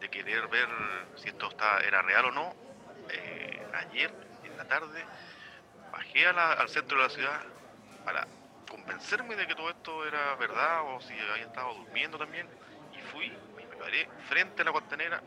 de 0.00 0.10
querer 0.10 0.48
ver 0.48 0.68
si 1.16 1.28
esto 1.30 1.48
está, 1.48 1.80
era 1.80 2.02
real 2.02 2.26
o 2.26 2.32
no, 2.32 2.50
eh, 2.50 2.63
ayer 3.80 4.14
en 4.42 4.56
la 4.56 4.64
tarde 4.66 5.10
bajé 5.90 6.26
a 6.26 6.32
la- 6.32 6.52
al 6.54 6.68
centro 6.68 6.98
de 6.98 7.04
la 7.04 7.10
ciudad 7.10 7.42
para 8.02 8.28
convencerme 8.68 9.36
de 9.36 9.46
que 9.46 9.54
todo 9.54 9.70
esto 9.70 10.06
era 10.06 10.36
verdad 10.36 10.82
o 10.94 11.00
si 11.00 11.18
había 11.20 11.44
estado 11.44 11.74
durmiendo 11.74 12.18
también 12.18 12.50
y 12.90 13.00
fui 13.00 13.40
y 13.58 13.66
me 13.66 13.76
paré 13.76 14.12
frente 14.16 14.62
a 14.62 14.64
la 14.66 14.72
costanera 14.72 15.24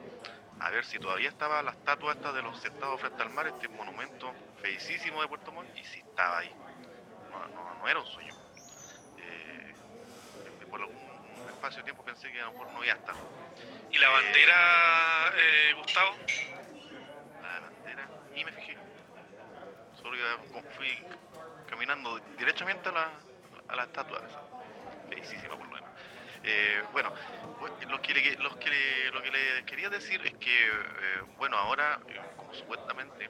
a 0.60 0.72
ver 0.72 0.86
si 0.86 1.00
todavía 1.00 1.30
estaba 1.30 1.64
la 1.64 1.72
estatua 1.72 2.14
esta 2.14 2.34
de 2.34 2.42
los 2.44 2.60
sentados 2.60 3.00
frente 3.02 3.24
al 3.24 3.30
mar, 3.32 3.48
este 3.48 3.70
monumento 3.70 4.40
feicísimo 4.56 5.22
de 5.22 5.28
Puerto 5.28 5.52
Montt 5.52 5.72
y 5.76 5.84
si 5.84 6.00
estaba 6.02 6.40
ahí. 6.40 6.56
No, 7.32 7.48
no- 7.50 7.76
no 7.76 7.88
era 7.90 8.00
un 8.00 8.06
sueño. 8.06 8.36
Eh, 9.18 9.76
por 10.70 10.82
algún 10.82 11.50
espacio 11.50 11.82
de 11.82 11.86
tiempo 11.86 12.04
pensé 12.04 12.32
que 12.32 12.40
a 12.42 12.46
lo 12.46 12.52
mejor 12.52 12.70
no 12.70 12.84
iba 12.84 12.94
a 12.94 12.98
estar. 12.98 13.16
¿Y 13.90 13.98
la 14.00 14.08
Eh, 14.08 14.12
bandera, 14.12 15.34
eh, 15.38 15.74
Gustavo? 15.76 16.18
Y 18.38 18.46
me 18.46 18.52
fijé. 18.52 18.78
Solo 20.02 20.16
iba- 20.16 20.62
fui 20.78 20.98
caminando 21.70 22.20
directamente 22.38 22.90
a 22.90 22.92
la, 22.92 23.10
a 23.68 23.76
la 23.76 23.84
estatua 23.84 24.20
esa. 24.20 24.42
Feicísima 25.10 25.56
por 25.56 25.66
lo 25.68 25.74
menos. 25.74 25.90
Eh, 26.44 26.82
bueno, 26.94 27.12
pues, 27.60 27.72
lo 27.90 28.02
que, 28.02 28.14
le, 28.14 28.36
los 28.38 28.56
que 28.58 29.10
lo 29.12 29.22
que 29.22 29.32
le 29.32 29.66
quería 29.66 29.90
decir 29.90 30.22
es 30.26 30.34
que, 30.38 30.68
eh, 30.68 31.22
bueno, 31.38 31.58
ahora, 31.58 32.00
eh, 32.08 32.20
como 32.38 32.54
supuestamente, 32.54 33.26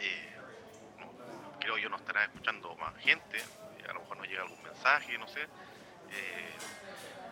eh, 0.00 0.32
no, 0.98 1.12
creo 1.60 1.78
yo 1.78 1.88
no 1.88 1.96
estará 1.96 2.24
escuchando 2.24 2.74
más 2.76 2.94
gente, 2.98 3.42
a 3.88 3.92
lo 3.92 4.00
mejor 4.00 4.16
nos 4.18 4.28
llega 4.28 4.42
algún 4.42 4.62
mensaje, 4.62 5.16
no 5.18 5.28
sé. 5.28 5.46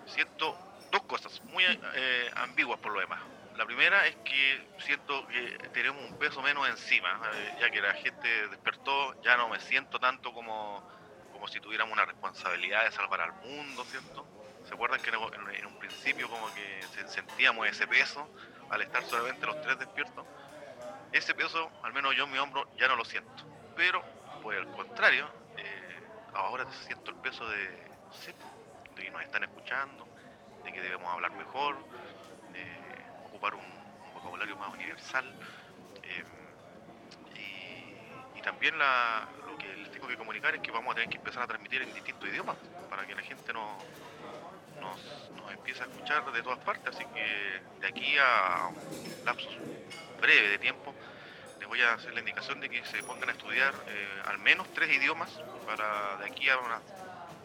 siento 0.06 0.56
dos 0.90 1.02
cosas 1.04 1.42
muy 1.44 1.64
ambiguas 2.36 2.78
por 2.80 2.92
lo 2.92 3.00
demás. 3.00 3.20
La 3.62 3.66
primera 3.66 4.04
es 4.08 4.16
que 4.24 4.66
siento 4.76 5.24
que 5.28 5.56
tenemos 5.72 6.04
un 6.04 6.16
peso 6.18 6.42
menos 6.42 6.68
encima, 6.68 7.20
eh, 7.32 7.54
ya 7.60 7.70
que 7.70 7.80
la 7.80 7.94
gente 7.94 8.48
despertó, 8.48 9.14
ya 9.22 9.36
no 9.36 9.48
me 9.48 9.60
siento 9.60 10.00
tanto 10.00 10.32
como, 10.32 10.84
como 11.30 11.46
si 11.46 11.60
tuviéramos 11.60 11.92
una 11.92 12.04
responsabilidad 12.04 12.82
de 12.82 12.90
salvar 12.90 13.20
al 13.20 13.32
mundo, 13.34 13.84
¿cierto? 13.84 14.28
¿Se 14.64 14.74
acuerdan 14.74 15.00
que 15.00 15.10
en, 15.10 15.66
un 15.66 15.76
principio 15.76 16.28
como 16.28 16.52
que 16.52 16.88
se- 16.88 17.06
sentíamos 17.06 17.68
ese 17.68 17.86
peso 17.86 18.32
al 18.68 18.82
estar 18.82 19.04
solamente 19.04 19.46
los 19.46 19.60
tres 19.60 19.78
despiertos? 19.78 20.26
Ese 21.12 21.32
peso, 21.36 21.70
al 21.82 21.92
menos 21.92 22.16
yo 22.16 22.24
en 22.24 22.32
mi 22.32 22.38
hombro, 22.38 22.68
ya 22.74 22.88
no 22.88 22.96
lo 22.96 23.04
siento. 23.04 23.44
Pero, 23.74 24.04
por 24.40 24.54
el 24.56 24.68
contrario, 24.70 25.32
eh, 25.56 26.10
ahora 26.32 26.66
siento 26.72 27.12
el 27.12 27.16
peso 27.18 27.48
de, 27.48 27.92
que 28.96 29.10
nos 29.10 29.22
están 29.22 29.44
escuchando, 29.44 30.10
de 30.64 30.72
que 30.72 30.80
debemos 30.80 31.12
hablar 31.12 31.32
mejor, 31.32 31.86
de 32.52 32.91
ocupar 33.42 33.54
un, 33.54 34.14
vocabulario 34.14 34.56
más 34.56 34.72
universal. 34.72 35.24
eh, 36.04 36.24
y, 38.36 38.42
también 38.42 38.74
lo 38.76 39.56
que 39.56 39.76
les 39.76 39.90
tengo 39.92 40.08
que 40.08 40.16
comunicar 40.16 40.54
es 40.54 40.60
que 40.60 40.72
vamos 40.72 40.92
a 40.92 40.94
tener 40.94 41.08
que 41.08 41.16
empezar 41.16 41.44
a 41.44 41.46
transmitir 41.46 41.82
en 41.82 41.94
distintos 41.94 42.28
idiomas 42.28 42.56
para 42.90 43.06
que 43.06 43.14
la 43.14 43.22
gente 43.22 43.52
no, 43.52 43.78
nos, 44.80 45.30
empiece 45.52 45.82
a 45.82 45.86
escuchar 45.86 46.24
de 46.32 46.42
todas 46.42 46.58
partes. 46.60 46.94
Así 46.94 47.04
que 47.14 47.62
de 47.80 47.86
aquí 47.86 48.16
a 48.18 48.68
un 48.68 49.24
lapsus 49.24 49.56
breve 50.20 50.48
de 50.48 50.58
tiempo 50.58 50.92
les 51.60 51.68
voy 51.68 51.80
a 51.82 51.94
hacer 51.94 52.12
la 52.14 52.20
indicación 52.20 52.60
de 52.60 52.68
que 52.68 52.84
se 52.84 53.02
pongan 53.04 53.28
a 53.28 53.32
estudiar 53.32 53.74
eh, 53.86 54.22
al 54.26 54.38
menos 54.38 54.72
tres 54.74 54.90
idiomas 54.90 55.30
para 55.64 56.16
de 56.16 56.26
aquí 56.26 56.48
a 56.48 56.58
un 56.58 56.66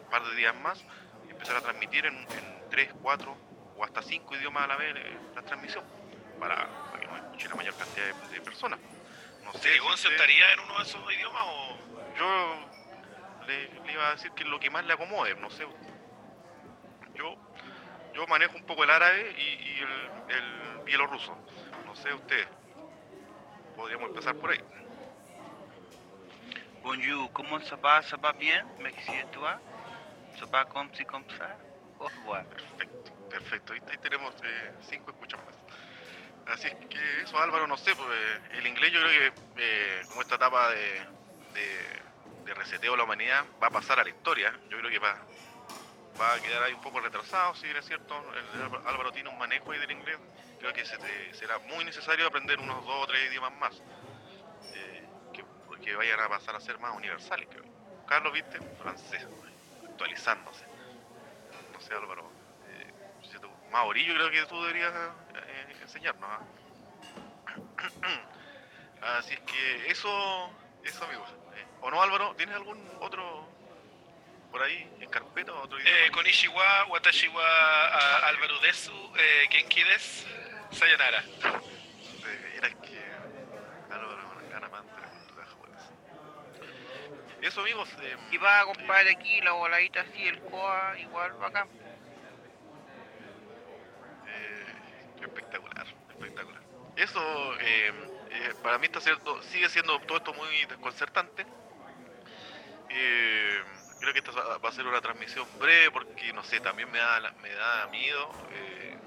par 0.09 0.23
de 0.23 0.35
días 0.35 0.55
más 0.55 0.83
empezar 1.29 1.57
a 1.57 1.61
transmitir 1.61 2.07
en, 2.07 2.15
en 2.15 2.69
tres, 2.71 2.89
cuatro 3.03 3.37
o 3.77 3.83
hasta 3.83 4.01
cinco 4.01 4.35
idiomas 4.35 4.63
a 4.63 4.67
la 4.67 4.75
vez 4.75 4.95
eh, 4.95 5.17
la 5.35 5.41
transmisión 5.43 5.83
para, 6.39 6.55
para 6.91 6.99
que 6.99 7.07
nos 7.07 7.17
escuche 7.19 7.47
la 7.49 7.55
mayor 7.55 7.75
cantidad 7.75 8.05
de, 8.05 8.27
de 8.35 8.41
personas. 8.41 8.79
No 9.43 9.51
sé 9.53 9.59
si 9.59 9.67
¿Sirigoncio 9.69 10.09
usted- 10.09 10.15
estaría 10.21 10.53
en 10.53 10.59
uno 10.61 10.77
de 10.77 10.83
esos 10.83 11.13
idiomas 11.13 11.41
o...? 11.45 11.77
yo 12.17 12.65
le, 13.47 13.69
le 13.85 13.91
iba 13.93 14.07
a 14.07 14.11
decir 14.11 14.31
que 14.31 14.43
es 14.43 14.49
lo 14.49 14.59
que 14.59 14.69
más 14.69 14.83
le 14.85 14.93
acomode, 14.93 15.35
no 15.35 15.49
sé. 15.51 15.65
Yo, 17.15 17.35
yo 18.13 18.27
manejo 18.27 18.55
un 18.57 18.65
poco 18.65 18.83
el 18.83 18.89
árabe 18.89 19.33
y, 19.37 19.41
y 19.41 19.79
el, 19.79 20.35
el 20.35 20.79
bielorruso. 20.85 21.37
No 21.85 21.95
sé 21.95 22.13
usted. 22.13 22.47
Podríamos 23.75 24.09
empezar 24.09 24.35
por 24.35 24.51
ahí. 24.51 24.59
Bonjour, 26.83 27.31
comment 27.33 27.59
ça 27.65 27.75
va? 27.75 28.01
Ça 28.01 28.17
va 28.17 28.31
bien? 28.33 28.65
Merci 28.79 29.11
et 29.11 29.25
toi? 29.31 29.59
Ça 30.39 30.45
va 30.45 30.65
comme 30.65 30.89
si 30.95 31.03
revoir. 31.99 32.43
Perfecto, 32.45 33.11
perfecto. 33.27 33.73
Ahí, 33.73 33.81
tenemos 33.81 34.35
eh, 34.43 34.73
cinco 34.81 35.11
escuchas 35.11 35.39
más. 35.45 35.55
Así 36.45 36.67
es 36.69 36.75
que 36.89 37.21
eso, 37.23 37.39
Álvaro, 37.39 37.67
no 37.67 37.77
sé, 37.77 37.95
pues, 37.95 38.09
eh, 38.11 38.41
el 38.51 38.67
inglés 38.67 38.91
yo 38.93 39.01
creo 39.01 39.31
que 39.31 39.39
eh, 39.57 40.05
como 40.07 40.21
esta 40.21 40.35
etapa 40.35 40.69
de, 40.71 41.05
de, 41.53 42.03
reseteo 42.55 42.93
de 42.93 42.97
la 42.99 43.03
humanidad 43.05 43.45
va 43.61 43.67
a 43.67 43.71
pasar 43.71 43.99
a 43.99 44.03
la 44.03 44.09
historia. 44.09 44.51
Yo 44.69 44.79
creo 44.79 44.91
que 44.91 44.99
va, 44.99 45.27
va 46.19 46.33
a 46.35 46.41
quedar 46.41 46.63
ahí 46.63 46.73
un 46.73 46.81
poco 46.81 46.99
retrasado, 47.01 47.55
si 47.55 47.67
bien 47.67 47.77
es 47.77 47.85
cierto. 47.85 48.15
Álvaro- 48.85 49.11
tiene 49.11 49.29
un 49.29 49.37
manejo 49.37 49.71
ahí 49.71 49.79
del 49.79 49.91
inglés. 49.91 50.19
Creo 50.57 50.73
que 50.73 50.85
será 50.85 51.59
muy 51.59 51.85
necesario 51.85 52.27
aprender 52.27 52.59
unos 52.59 52.85
dos 52.85 53.03
o 53.03 53.07
tres 53.07 53.29
idiomas 53.29 53.53
más. 53.53 53.83
eh, 54.73 55.09
que 55.81 55.95
vayan 55.95 56.19
a 56.19 56.29
pasar 56.29 56.55
a 56.55 56.59
ser 56.59 56.79
más 56.79 56.95
universales, 56.95 57.47
creo. 57.49 57.65
Carlos, 58.05 58.33
viste, 58.33 58.61
francés, 58.77 59.23
actualizándose. 59.85 60.67
No 61.71 61.79
sé, 61.79 61.93
Álvaro. 61.93 62.36
Eh, 63.77 63.79
Maorí, 63.79 64.05
yo 64.05 64.13
creo 64.15 64.31
que 64.31 64.45
tú 64.47 64.61
deberías 64.63 64.91
eh, 65.35 65.77
enseñarnos. 65.81 66.29
¿ah? 66.29 66.41
Así 69.19 69.33
es 69.33 69.39
que 69.41 69.91
eso, 69.91 70.49
eso 70.83 71.05
amigos. 71.05 71.29
Eh, 71.55 71.65
¿O 71.81 71.91
no, 71.91 72.01
Álvaro? 72.01 72.33
¿Tienes 72.35 72.55
algún 72.55 72.79
otro 72.99 73.47
por 74.51 74.63
ahí 74.63 74.89
en 74.99 75.09
carpeta? 75.09 75.53
¿Otro 75.53 75.79
idioma? 75.79 75.97
Eh, 75.97 76.11
Konishiwa, 76.11 76.85
Watashi 76.85 77.27
wa 77.27 77.43
ah, 77.43 78.27
Álvaro 78.27 78.59
Desu, 78.61 78.91
eh, 79.17 79.47
Genki 79.51 79.83
des, 79.83 80.25
Sayonara. 80.71 81.21
Eh, 81.21 82.53
Era 82.57 82.69
que 82.69 82.99
Álvaro 83.93 84.19
es 84.19 84.25
una 84.41 84.49
gana 84.49 84.69
más 84.69 84.83
de 84.83 84.91
la 85.01 85.07
cultura 85.07 85.45
japonesa. 85.45 85.89
Eso 87.41 87.61
amigos. 87.61 87.89
eh, 88.01 88.17
Y 88.31 88.37
va 88.37 88.61
a 88.61 88.65
comprar 88.65 89.07
aquí 89.07 89.39
la 89.41 89.51
voladita 89.51 90.01
así, 90.01 90.27
el 90.27 90.39
coa, 90.41 90.97
igual 90.99 91.33
bacán. 91.33 91.67
Eh, 94.27 95.21
espectacular, 95.21 95.85
espectacular. 96.09 96.61
Eso 96.97 97.19
eh, 97.61 97.93
eh, 98.31 98.53
para 98.61 98.77
mí 98.79 98.87
está 98.87 98.99
cierto, 98.99 99.41
sigue 99.43 99.69
siendo 99.69 99.99
todo 100.01 100.17
esto 100.17 100.33
muy 100.33 100.65
desconcertante. 100.65 101.45
Eh, 102.89 103.61
creo 103.99 104.13
que 104.13 104.19
esta 104.19 104.31
va 104.31 104.69
a 104.69 104.71
ser 104.71 104.87
una 104.87 105.01
transmisión 105.01 105.47
breve 105.59 105.91
porque 105.91 106.33
no 106.33 106.43
sé, 106.43 106.59
también 106.59 106.89
me 106.91 106.99
da 106.99 107.31
me 107.41 107.53
da 107.53 107.87
miedo. 107.87 108.31
eh, 108.51 108.97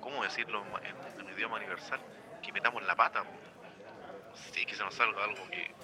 ¿Cómo 0.00 0.22
decirlo 0.22 0.64
en, 0.82 0.96
en 1.20 1.34
idioma 1.34 1.56
universal? 1.56 2.00
Que 2.42 2.52
metamos 2.52 2.82
la 2.84 2.94
pata. 2.96 3.24
Sí, 4.52 4.66
que 4.66 4.74
se 4.74 4.84
nos 4.84 4.94
salga 4.94 5.24
algo 5.24 5.48
que. 5.50 5.76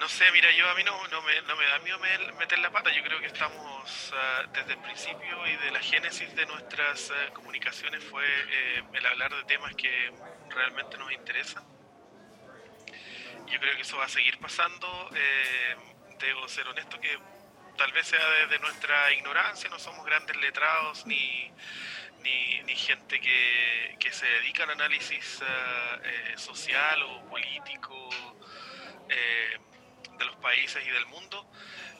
No 0.00 0.08
sé, 0.08 0.24
mira, 0.32 0.50
yo 0.52 0.68
a 0.70 0.74
mí 0.74 0.82
no, 0.82 1.06
no, 1.08 1.22
me, 1.22 1.42
no 1.42 1.56
me 1.56 1.66
da 1.66 1.78
miedo 1.80 1.98
me- 1.98 2.32
meter 2.32 2.58
la 2.58 2.70
pata. 2.70 2.90
Yo 2.90 3.02
creo 3.02 3.20
que 3.20 3.26
estamos 3.26 4.12
ah, 4.16 4.44
desde 4.52 4.72
el 4.72 4.78
principio 4.78 5.46
y 5.46 5.56
de 5.56 5.70
la 5.70 5.80
génesis 5.80 6.34
de 6.34 6.46
nuestras 6.46 7.10
ah, 7.10 7.32
comunicaciones 7.34 8.02
fue 8.04 8.24
eh, 8.26 8.82
el 8.94 9.06
hablar 9.06 9.34
de 9.34 9.44
temas 9.44 9.74
que 9.76 10.10
realmente 10.48 10.96
nos 10.96 11.12
interesan. 11.12 11.62
Yo 13.46 13.58
creo 13.60 13.74
que 13.76 13.82
eso 13.82 13.98
va 13.98 14.06
a 14.06 14.08
seguir 14.08 14.38
pasando. 14.38 15.10
eh, 15.14 15.76
debo 16.18 16.48
ser 16.48 16.66
honesto 16.68 16.98
que 17.00 17.18
tal 17.76 17.92
vez 17.92 18.06
sea 18.06 18.26
desde 18.42 18.58
nuestra 18.58 19.12
ignorancia, 19.12 19.68
no 19.70 19.78
somos 19.78 20.04
grandes 20.06 20.36
letrados 20.36 21.06
ni, 21.06 21.50
ni, 22.22 22.62
ni 22.62 22.76
gente 22.76 23.20
que, 23.20 23.96
que 23.98 24.12
se 24.12 24.26
dedica 24.26 24.64
al 24.64 24.70
análisis 24.70 25.42
ah, 25.46 25.98
eh, 26.02 26.34
social 26.36 27.02
o 27.02 27.26
político. 27.28 28.08
eh, 29.10 29.58
de 30.20 30.26
los 30.26 30.36
países 30.36 30.86
y 30.86 30.90
del 30.90 31.06
mundo, 31.06 31.46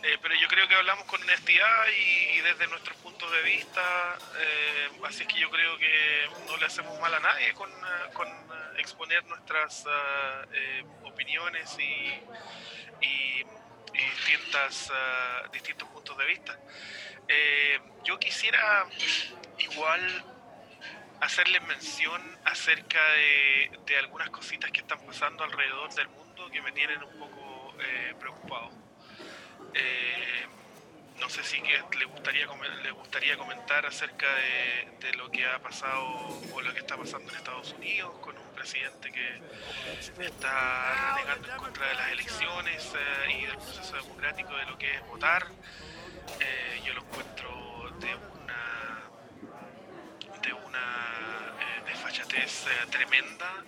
eh, 0.02 0.16
pero 0.22 0.34
yo 0.36 0.46
creo 0.48 0.68
que 0.68 0.74
hablamos 0.76 1.04
con 1.06 1.20
honestidad 1.22 1.86
y, 1.88 2.38
y 2.38 2.40
desde 2.42 2.66
nuestros 2.68 2.96
puntos 2.98 3.30
de 3.32 3.42
vista, 3.42 4.18
eh, 4.38 4.88
así 5.06 5.22
es 5.22 5.28
que 5.28 5.40
yo 5.40 5.50
creo 5.50 5.76
que 5.78 6.28
no 6.46 6.56
le 6.58 6.66
hacemos 6.66 6.98
mal 7.00 7.12
a 7.14 7.20
nadie 7.20 7.52
con, 7.54 7.70
eh, 7.70 8.12
con 8.12 8.28
eh, 8.28 8.78
exponer 8.78 9.24
nuestras 9.26 9.84
eh, 10.52 10.84
opiniones 11.04 11.76
y, 11.78 12.22
y- 13.06 13.44
y 13.92 13.98
distintas, 14.04 14.90
ah, 14.94 15.42
distintos 15.52 15.88
puntos 15.88 16.16
de 16.16 16.24
vista. 16.26 16.56
Yo 18.04 18.18
quisiera 18.18 18.86
igual 19.58 20.24
hacerles 21.20 21.62
mención 21.62 22.22
acerca 22.44 23.02
de, 23.12 23.70
de 23.86 23.98
algunas 23.98 24.30
cositas 24.30 24.70
que 24.70 24.80
están 24.80 25.00
pasando 25.06 25.44
alrededor 25.44 25.92
del 25.94 26.08
mundo 26.08 26.48
que 26.50 26.62
me 26.62 26.72
tienen 26.72 27.02
un 27.02 27.18
poco 27.18 27.39
eh, 27.82 28.14
preocupado. 28.18 28.70
Eh, 29.74 30.46
no 31.20 31.28
sé 31.28 31.44
si 31.44 31.60
que 31.60 31.98
le 31.98 32.06
gustaría 32.06 32.46
le 32.82 32.90
gustaría 32.92 33.36
comentar 33.36 33.84
acerca 33.84 34.26
de, 34.34 35.12
lo 35.14 35.30
que 35.30 35.46
ha 35.46 35.58
pasado 35.58 36.40
o 36.52 36.60
lo 36.60 36.72
que 36.72 36.80
está 36.80 36.96
pasando 36.96 37.30
en 37.30 37.36
Estados 37.36 37.72
Unidos 37.74 38.18
con 38.20 38.36
un 38.36 38.54
presidente 38.54 39.12
que 39.12 39.40
está 40.24 41.14
renegando 41.14 41.52
en 41.52 41.56
contra 41.58 41.88
de 41.88 41.94
las 41.94 42.12
elecciones 42.12 42.92
eh, 42.94 43.38
y 43.38 43.46
del 43.46 43.56
proceso 43.56 43.96
democrático 43.96 44.56
de 44.56 44.64
lo 44.66 44.78
que 44.78 44.94
es 44.94 45.06
votar. 45.06 45.46
Eh, 46.40 46.80
yo 46.84 46.94
lo 46.94 47.02
encuentro 47.02 47.90
de 48.00 48.14
una 48.14 49.02
de 50.42 50.52
una 50.54 51.54
desfachatez 51.84 52.64
tremenda, 52.90 53.64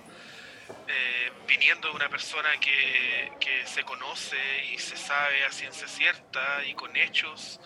eh, 0.89 1.33
viniendo 1.47 1.89
de 1.89 1.95
una 1.95 2.09
persona 2.09 2.49
que, 2.61 3.33
que 3.41 3.67
se 3.67 3.83
conoce 3.85 4.37
y 4.73 4.79
se 4.79 4.97
sabe 4.97 5.45
a 5.45 5.53
ciencia 5.53 5.87
cierta 5.87 6.65
y 6.65 6.75
con 6.75 6.95
hechos 6.97 7.61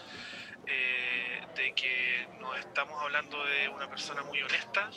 eh, 0.66 1.40
de 1.54 1.74
que 1.74 2.28
nos 2.38 2.58
estamos 2.58 3.00
hablando 3.02 3.44
de 3.44 3.68
una 3.68 3.88
persona 3.88 4.22
muy 4.22 4.42
honesta 4.42 4.90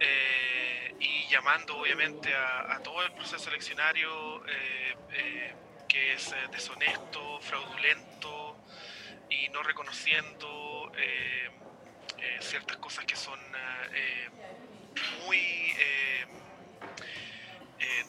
eh, 0.00 0.94
y 0.98 1.28
llamando 1.28 1.78
obviamente 1.78 2.34
a, 2.34 2.74
a 2.74 2.82
todo 2.82 3.02
el 3.04 3.12
proceso 3.12 3.48
eleccionario 3.50 4.42
que 5.88 6.12
es 6.12 6.34
deshonesto, 6.50 7.40
fraudulento 7.40 8.56
y 9.30 9.48
no 9.48 9.62
reconociendo 9.62 10.92
ciertas 12.40 12.76
cosas 12.78 13.04
que 13.04 13.16
son 13.16 13.38
muy 15.24 15.74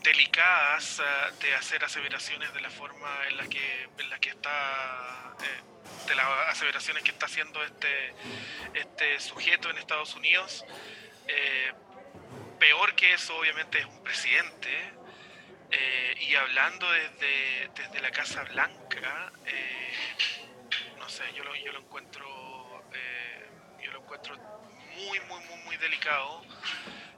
delicadas 0.04 1.02
ah, 1.04 1.32
de 1.39 1.54
hacer 1.56 1.84
aseveraciones 1.84 2.54
de 2.54 2.62
la 2.62 2.69
forma 2.69 3.28
en 3.28 3.38
la 3.38 3.47
que 3.47 3.89
en 3.97 4.10
la 4.10 4.19
que 4.19 4.30
está 4.30 5.36
eh, 5.41 6.08
de 6.08 6.15
las 6.15 6.26
aseveraciones 6.50 7.04
que 7.04 7.12
está 7.12 7.26
haciendo 7.26 7.63
este 7.63 8.13
este 8.73 9.19
sujeto 9.19 9.69
en 9.69 9.78
Estados 9.78 10.15
Unidos. 10.15 10.65
Eh, 11.28 11.73
peor 12.60 12.95
que 12.95 13.13
eso 13.13 13.36
obviamente 13.38 13.80
es 13.80 13.86
un 13.86 14.04
presidente. 14.04 14.93
Eh, 15.69 16.15
y 16.21 16.36
hablando 16.36 16.89
desde, 16.89 17.69
desde 17.76 18.00
la 18.00 18.10
Casa 18.10 18.43
Blanca 18.43 19.34
no 20.97 21.10
sé 21.10 21.23
yo 21.36 21.43
lo, 21.43 21.54
yo 21.58 21.73
lo 21.73 21.80
encuentro 21.80 22.26
yo 23.84 23.91
lo 23.91 24.00
encuentro 24.00 24.38
muy 24.95 25.19
muy 25.19 25.43
muy 25.43 25.58
muy 25.65 25.76
delicado 25.76 26.41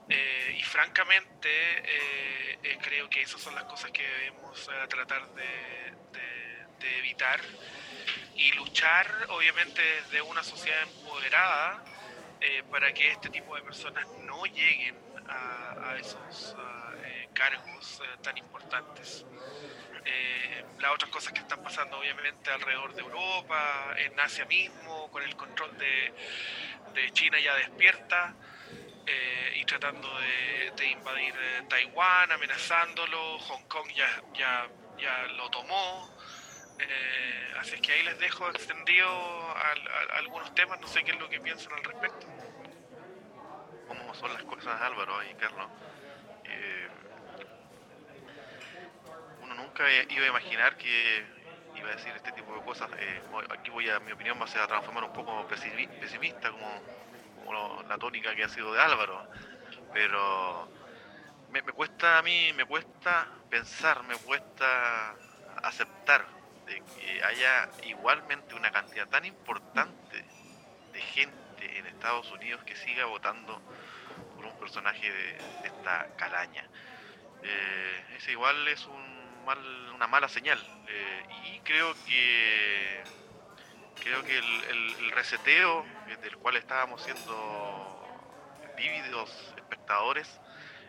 eh, 0.10 0.56
y 0.58 0.64
francamente 0.64 1.50
eh, 1.50 2.60
eh, 2.64 2.78
creo 2.82 3.08
que 3.08 3.22
esas 3.22 3.40
son 3.40 3.54
las 3.54 3.66
cosas 3.66 3.92
que 3.92 4.02
debemos 4.02 4.68
tratar 4.90 5.30
de, 5.36 5.50
evitar 6.98 7.40
y 8.36 8.52
luchar 8.54 9.06
obviamente 9.30 9.82
desde 9.82 10.22
una 10.22 10.44
sociedad 10.44 10.82
empoderada 10.84 11.84
para 12.72 12.92
que 12.94 13.12
este 13.12 13.30
tipo 13.30 13.56
de 13.56 13.62
personas 13.62 14.08
no 14.24 14.46
lleguen 14.46 14.98
a, 15.28 15.96
esos 16.00 16.56
cargos 17.34 18.02
tan 18.24 18.38
importantes. 18.38 19.26
Las 20.80 20.92
otras 20.94 21.12
cosas 21.12 21.34
que 21.34 21.42
están 21.42 21.62
pasando 21.62 22.00
obviamente 22.00 22.50
alrededor 22.50 22.96
de 22.96 23.02
Europa, 23.02 23.94
en 23.98 24.20
Asia 24.20 24.46
mismo, 24.46 25.12
con 25.12 25.22
el 25.22 25.36
control 25.36 25.78
de 25.78 27.12
China 27.12 27.40
ya 27.40 27.56
despierta 27.56 28.34
eh, 29.12 29.54
y 29.56 29.66
tratando 29.66 30.08
de, 30.20 30.86
invadir 30.86 31.34
eh, 31.38 31.64
Taiwán, 31.68 32.32
amenazándolo, 32.32 33.40
Hong 33.40 33.64
Kong 33.68 33.88
ya, 33.96 34.08
ya, 34.34 34.68
ya 34.98 35.24
lo 35.36 35.50
tomó. 35.50 36.10
Eh, 36.80 37.54
así 37.60 37.76
es 37.76 37.82
que 37.82 37.92
ahí 37.92 38.04
les 38.04 38.18
dejo 38.20 38.48
extendido 38.50 39.08
al- 39.58 39.88
al- 39.88 40.12
algunos 40.20 40.54
temas, 40.56 40.80
no 40.80 40.88
sé 40.88 41.04
qué 41.04 41.12
es 41.12 41.20
lo 41.20 41.28
que 41.30 41.40
piensan 41.42 41.74
al 41.74 41.84
respecto. 41.84 42.28
cómo 43.88 44.14
son 44.14 44.32
las 44.34 44.44
cosas, 44.44 44.80
Álvaro 44.82 45.22
y 45.24 45.34
Carlos. 45.34 45.68
Eh, 46.46 46.88
uno 49.42 49.56
nunca 49.56 49.84
iba 50.10 50.26
a 50.26 50.30
imaginar 50.30 50.78
que 50.78 51.24
iba 51.76 51.90
a 51.90 51.96
decir 51.96 52.14
este 52.16 52.32
tipo 52.34 52.54
de 52.56 52.62
cosas. 52.62 52.90
Eh, 53.00 53.22
aquí 53.50 53.70
voy 53.72 53.90
a, 53.90 54.00
mi 54.00 54.12
opinión 54.12 54.40
va 54.40 54.46
a 54.46 54.48
ser 54.48 54.62
a 54.62 54.68
transformar 54.68 55.04
un 55.06 55.14
poco 55.14 55.48
pesimi- 55.50 55.88
pesimista, 56.00 56.52
como, 56.52 56.82
la 57.88 57.98
tónica 57.98 58.36
que 58.36 58.44
ha 58.44 58.50
sido 58.50 58.74
de 58.74 58.82
Álvaro. 58.82 59.28
Pero 59.94 60.70
me, 61.52 61.62
cuesta 61.64 62.18
a 62.18 62.22
mí, 62.22 62.52
me 62.56 62.66
cuesta 62.66 63.28
pensar, 63.50 64.04
me 64.04 64.16
cuesta 64.16 65.16
aceptar 65.64 66.26
de 66.66 66.82
que 66.96 67.24
haya 67.24 67.70
igualmente 67.84 68.56
una 68.56 68.72
cantidad 68.72 69.08
tan 69.08 69.26
importante 69.26 70.24
de 70.94 71.02
gente 71.02 71.78
en 71.78 71.88
Estados 71.88 72.32
Unidos 72.32 72.64
que 72.64 72.76
siga 72.76 73.06
votando 73.06 73.62
por 74.36 74.46
un 74.46 74.58
personaje 74.60 75.12
de, 75.12 75.34
de 75.62 75.68
esta 75.68 76.08
calaña. 76.16 76.68
Eh, 77.44 78.06
ese 78.18 78.32
igual 78.32 78.68
es 78.68 78.86
un 78.86 79.46
mal, 79.46 79.60
una 79.96 80.08
mala 80.08 80.28
señal. 80.28 80.60
eh, 80.88 81.24
y 81.54 81.60
creo 81.60 81.94
que 82.06 83.04
creo 84.00 84.24
que 84.24 84.38
el, 84.38 84.64
el- 84.66 85.12
reseteo 85.12 85.94
eh, 86.06 86.18
del 86.18 86.38
cual 86.38 86.56
estábamos 86.58 87.04
siendo 87.04 88.32
vívidos 88.76 89.54
espectadores 89.58 90.42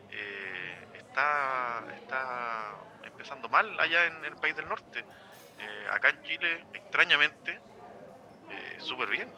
eh, 0.08 0.88
está, 0.92 1.86
está 1.94 2.86
empezando 3.02 3.48
mal 3.48 3.78
allá 3.80 4.06
en 4.06 4.24
el 4.24 4.36
país 4.38 4.56
del 4.56 4.68
norte. 4.68 5.06
Eh, 5.58 5.86
acá 5.90 6.10
en 6.10 6.20
Chile, 6.22 6.68
extrañamente, 6.72 7.62
eh, 8.48 8.76
súper 8.80 9.10
bien 9.10 9.34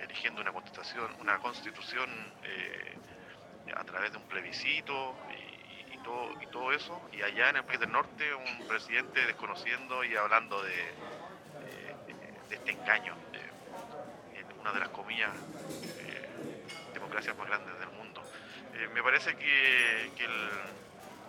eligiendo 0.00 0.40
una 0.40 0.52
constitución, 0.52 1.14
una 1.20 1.38
constitución 1.38 2.34
a 3.74 3.84
través 3.84 4.10
de 4.12 4.18
un 4.18 4.26
plebiscito 4.26 5.22
y 5.28 5.98
todo, 5.98 6.36
y 6.40 6.46
todo 6.46 6.72
eso, 6.72 7.08
y 7.12 7.22
allá 7.22 7.50
en 7.50 7.56
el 7.56 7.64
país 7.64 7.80
del 7.80 7.90
norte 7.92 8.34
un 8.34 8.64
presidente 8.66 9.26
desconociendo 9.26 10.04
y 10.04 10.16
hablando 10.16 10.62
de, 10.62 10.98
de- 12.50 12.56
este 12.56 12.72
engaño, 12.72 13.16
de- 13.32 14.38
en 14.40 14.60
una 14.60 14.72
de 14.72 14.80
las 14.80 14.88
comillas 14.90 15.30
eh, 16.00 16.64
democracias 16.92 17.36
más 17.36 17.46
grandes 17.48 17.78
del 17.78 17.88
mundo. 17.90 18.22
Eh, 18.74 18.88
me 18.92 19.02
parece 19.02 19.34
que, 19.36 20.10
que 20.16 20.24
el, 20.24 20.50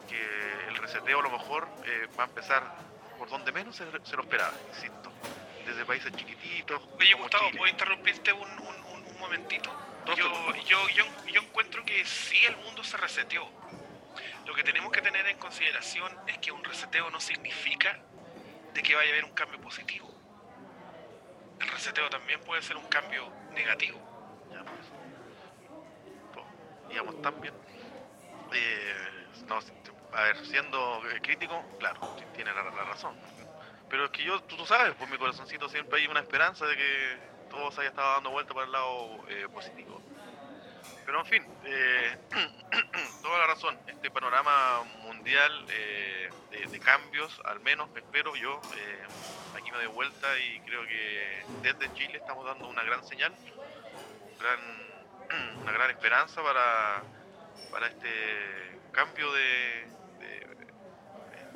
que 0.10 0.67
el 0.67 0.75
reseteo 0.77 1.19
a 1.19 1.23
lo 1.23 1.29
mejor 1.31 1.67
eh, 1.86 2.07
va 2.19 2.23
a 2.25 2.27
empezar 2.27 2.63
por 3.17 3.29
donde 3.29 3.51
menos 3.51 3.75
se, 3.75 3.86
se 4.03 4.15
lo 4.15 4.23
esperaba, 4.23 4.53
insisto, 4.69 5.12
desde 5.65 5.86
países 5.86 6.12
chiquititos. 6.15 6.81
Oye, 6.99 7.13
Gustavo, 7.13 7.45
Chile. 7.47 7.57
¿puedo 7.57 7.71
interrumpirte 7.71 8.34
un, 8.34 8.49
un- 8.49 8.86
un- 8.86 9.05
un 9.07 9.19
momentito? 9.19 9.71
Yo, 10.17 10.88
yo, 10.89 11.05
yo 11.27 11.41
encuentro 11.41 11.86
que 11.86 12.03
sí 12.05 12.38
el 12.47 12.57
mundo 12.57 12.84
se 12.84 12.97
reseteó. 12.97 13.47
Lo 14.47 14.55
que 14.55 14.63
tenemos 14.63 14.91
que 14.91 15.01
tener 15.01 15.25
en 15.27 15.38
consideración 15.38 16.12
es 16.27 16.39
que 16.39 16.51
un 16.51 16.63
reseteo 16.63 17.10
no 17.12 17.19
significa 17.21 17.99
de 18.73 18.81
que 18.81 18.95
vaya 18.95 19.10
a 19.10 19.13
haber 19.13 19.25
un 19.25 19.34
cambio 19.34 19.62
positivo. 19.62 20.11
El 21.62 21.67
reseteo 21.69 22.10
también 22.10 22.41
puede 22.43 22.62
ser 22.62 22.76
un 22.78 22.86
cambio 22.88 23.34
negativo. 23.50 24.04
Ya, 24.50 24.63
pues. 24.65 24.82
Pues, 26.32 26.45
digamos 26.88 27.19
también. 27.21 27.54
Eh, 28.52 29.28
no, 29.47 29.60
a 30.12 30.24
ver, 30.24 30.38
siendo 30.45 31.10
eh, 31.10 31.21
crítico, 31.21 31.69
claro, 31.78 32.02
ti- 32.15 32.26
tiene 32.28 32.54
la, 32.54 32.63
razón. 32.86 33.17
Pero 33.88 34.06
es 34.06 34.12
que 34.12 34.24
yo, 34.24 34.41
tú, 34.43 34.65
sabes, 34.65 34.95
por 34.95 35.10
mi 35.10 35.17
corazoncito 35.17 35.69
siempre 35.69 36.00
hay 36.00 36.08
una 36.08 36.21
esperanza 36.21 36.65
de 36.67 36.78
que 36.78 37.34
todo 37.47 37.71
se 37.71 37.82
haya 37.82 37.89
estado 37.89 38.13
dando 38.15 38.32
vuelta 38.32 38.54
para 38.54 38.65
el 38.65 38.71
lado 38.71 39.28
eh, 39.30 39.50
positivo. 39.50 40.00
Pero 41.12 41.19
en 41.19 41.26
fin, 41.26 41.45
eh, 41.65 42.17
toda 43.21 43.39
la 43.39 43.47
razón. 43.47 43.78
Este 43.86 44.10
panorama 44.12 44.82
mundial 45.04 45.65
eh, 45.69 46.30
de, 46.71 46.80
cambios, 46.80 47.38
al 47.43 47.60
menos 47.60 47.89
espero 47.97 48.34
yo, 48.38 48.62
eh, 48.78 49.04
aquí 49.54 49.69
me 49.71 49.78
doy 49.80 49.88
vuelta 49.88 50.39
y 50.39 50.62
creo 50.62 50.88
que 50.88 51.43
desde 51.63 51.93
Chile 51.95 52.17
estamos 52.17 52.45
dando 52.45 52.69
una 52.69 52.84
gran 52.84 53.06
señal, 53.06 53.34
una 55.62 55.71
gran 55.74 55.91
esperanza 55.91 56.41
para, 56.41 57.04
para 57.74 57.88
este 57.88 58.80
cambio 58.93 59.34
de, 59.34 59.88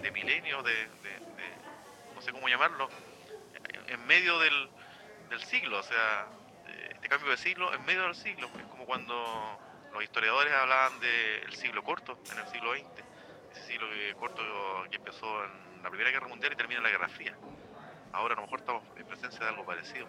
de, 0.01 0.11
milenio, 0.11 0.63
de, 0.63 0.73
de- 0.73 1.21
no 2.13 2.21
sé 2.21 2.33
cómo 2.33 2.49
llamarlo, 2.49 2.89
en 3.87 4.05
medio 4.05 4.37
del, 4.37 4.69
del 5.29 5.41
siglo, 5.45 5.79
o 5.79 5.83
sea, 5.83 6.27
cambio 7.09 7.31
de 7.31 7.37
siglo 7.37 7.73
en 7.73 7.85
medio 7.85 8.03
del 8.03 8.15
siglo, 8.15 8.49
es 8.57 8.65
como 8.65 8.85
cuando 8.85 9.59
los 9.93 10.03
historiadores 10.03 10.53
hablaban 10.53 10.99
del 10.99 11.55
siglo 11.55 11.83
corto, 11.83 12.19
en 12.31 12.39
el 12.39 12.47
siglo 12.47 12.73
XX, 12.73 12.85
ese 13.51 13.67
siglo 13.67 13.87
corto 14.19 14.41
que 14.89 14.97
empezó 14.97 15.45
en 15.45 15.83
la 15.83 15.89
Primera 15.89 16.11
Guerra 16.11 16.27
Mundial 16.27 16.53
y 16.53 16.55
termina 16.55 16.79
en 16.79 16.83
la 16.83 16.89
Guerra 16.89 17.09
Fría. 17.09 17.35
Ahora 18.11 18.33
a 18.33 18.37
lo 18.37 18.43
mejor 18.43 18.59
estamos 18.59 18.83
en 18.97 19.05
presencia 19.05 19.39
de 19.39 19.47
algo 19.47 19.65
parecido. 19.65 20.07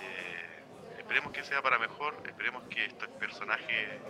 Eh, 0.00 0.64
esperemos 0.98 1.32
que 1.32 1.42
sea 1.42 1.62
para 1.62 1.78
mejor, 1.78 2.16
esperemos 2.26 2.62
que 2.68 2.84
estos 2.84 3.08
personajes, 3.08 4.00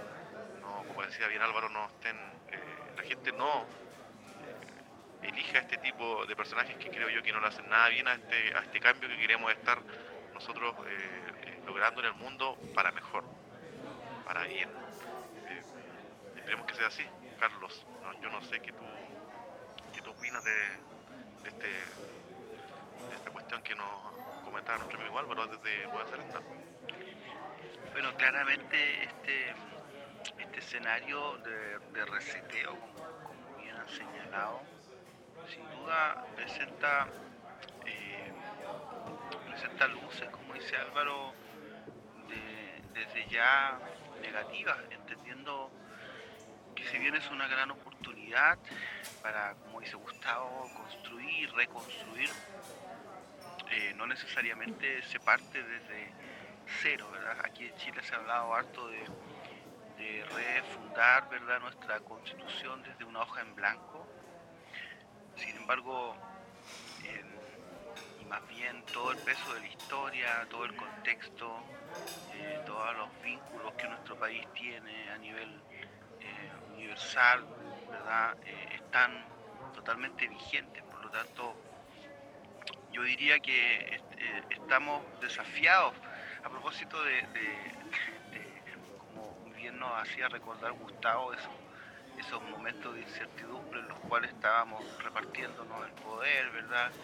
no, 0.61 0.85
como 0.89 1.03
decía 1.03 1.29
bien 1.29 1.43
Álvaro, 1.43 1.69
no 1.69 1.87
estén, 1.87 2.17
eh, 2.51 2.95
la 2.97 3.03
gente 3.03 3.33
no 3.33 3.63
eh, 3.63 5.29
elija 5.29 5.59
este 5.59 5.79
tipo 5.79 6.27
de 6.27 6.35
personajes 6.37 6.77
que 6.77 6.91
creo 6.91 7.09
yo 7.09 7.23
que 7.23 7.33
no 7.33 7.41
le 7.41 7.47
hacen 7.47 7.69
nada 7.69 7.89
bien 7.89 8.09
a 8.09 8.15
este, 8.15 8.55
a 8.55 8.61
este 8.61 8.81
cambio 8.81 9.09
que 9.09 9.17
queremos 9.17 9.53
estar 9.53 9.79
nosotros 10.41 10.75
eh, 10.87 11.33
eh, 11.45 11.63
logrando 11.67 12.01
en 12.01 12.07
el 12.07 12.15
mundo 12.15 12.57
para 12.75 12.91
mejor, 12.93 13.25
para 14.25 14.45
bien. 14.45 14.71
Eh, 14.71 15.63
esperemos 16.35 16.67
que 16.67 16.75
sea 16.77 16.87
así, 16.87 17.05
Carlos. 17.39 17.87
Yo 18.23 18.31
no 18.31 18.41
sé 18.41 18.59
qué 18.61 18.73
tú, 18.73 18.83
qué 19.93 20.09
opinas 20.09 20.43
de, 20.43 20.51
este, 21.47 21.69
esta 23.15 23.31
cuestión 23.31 23.63
que 23.63 23.75
nos 23.75 23.87
comentaba 24.43 24.79
nuestro 24.79 24.99
amigo 24.99 25.19
Álvaro 25.19 25.47
desde 25.47 25.87
Nueva 25.89 26.07
Zelanda. 26.07 26.41
Bueno, 27.93 28.15
claramente 28.17 29.05
este, 29.05 29.55
este 30.39 30.59
escenario 30.59 31.37
de, 31.37 31.79
de 31.93 32.05
reseteo, 32.07 32.79
como, 32.81 33.59
bien 33.59 33.77
han 33.77 33.89
señalado, 33.91 34.63
sin 35.53 35.69
duda 35.71 36.25
presenta, 36.35 37.09
presenta 39.51 39.89
luces, 39.89 40.31
como 40.31 40.55
dice 40.55 40.77
Álvaro, 40.77 41.35
de- 42.29 42.83
desde 42.95 43.27
ya 43.29 43.81
negativas, 44.21 44.79
entendiendo 44.91 45.73
que 46.75 46.85
si 46.85 46.99
bien 46.99 47.15
es 47.15 47.31
una 47.31 47.49
gran 47.49 47.71
oportunidad 47.71 48.59
para, 49.23 49.55
como 49.57 49.81
dice 49.81 49.97
Gustavo, 49.97 50.71
construir, 50.73 51.51
reconstruir, 51.53 52.31
eh, 53.71 53.93
no 53.95 54.07
necesariamente 54.07 55.03
se 55.03 55.21
parte 55.21 55.63
desde 55.63 56.15
cero, 56.83 57.11
¿verdad? 57.11 57.37
Aquí 57.45 57.67
en 57.67 57.75
Chile 57.77 58.03
se 58.03 58.15
ha 58.15 58.19
hablado 58.19 58.55
harto 58.55 58.89
de, 58.89 59.05
de 59.97 60.25
refundar, 60.33 61.29
¿verdad? 61.29 61.61
Nuestra 61.61 62.01
constitución 62.01 62.83
desde 62.83 63.05
una 63.05 63.23
hoja 63.23 63.41
en 63.43 63.55
blanco. 63.55 64.09
Sin 65.35 65.57
embargo, 65.57 66.17
en- 67.05 67.40
más 68.31 68.47
bien 68.47 68.87
todo 68.91 69.11
el 69.13 69.19
peso 69.19 69.53
de 69.55 69.61
la 69.61 69.67
historia, 69.69 70.47
todo 70.49 70.65
el 70.65 70.75
contexto, 70.75 71.69
eh, 72.29 72.61
todos 72.65 72.95
los 72.97 73.11
vínculos 73.21 73.75
que 73.77 73.89
nuestro 73.89 74.17
país 74.17 74.49
tiene 74.53 75.11
a 75.11 75.19
nivel 75.19 75.65
eh, 76.21 76.53
universal, 76.67 77.49
¿verdad? 77.91 78.37
Eh, 78.43 78.69
están 78.73 79.35
totalmente 79.73 80.29
vigentes. 80.29 80.85
Por 80.85 81.03
lo 81.03 81.11
tanto, 81.11 81.61
yo 82.89 83.03
diría 83.03 83.39
que 83.41 83.79
est- 83.95 84.13
eh, 84.19 84.45
estamos 84.51 85.07
desafiados 85.21 85.95
a 86.43 86.51
propósito 86.51 87.03
de, 87.05 87.27
de- 87.29 87.77
de- 88.31 88.65
como 88.97 89.39
bien 89.55 89.79
nos 89.79 89.93
hacía 90.01 90.29
recordar 90.29 90.73
Gustavo, 90.73 91.33
esos 92.17 92.43
momentos 92.43 92.95
de 92.95 93.03
incertidumbre 93.03 93.81
en 93.81 93.89
los 93.89 94.01
cuales 94.01 94.31
estábamos 94.33 94.87
repartiéndonos 94.99 95.87
el 95.87 95.95
poder, 95.95 96.51
¿verdad? 96.51 96.95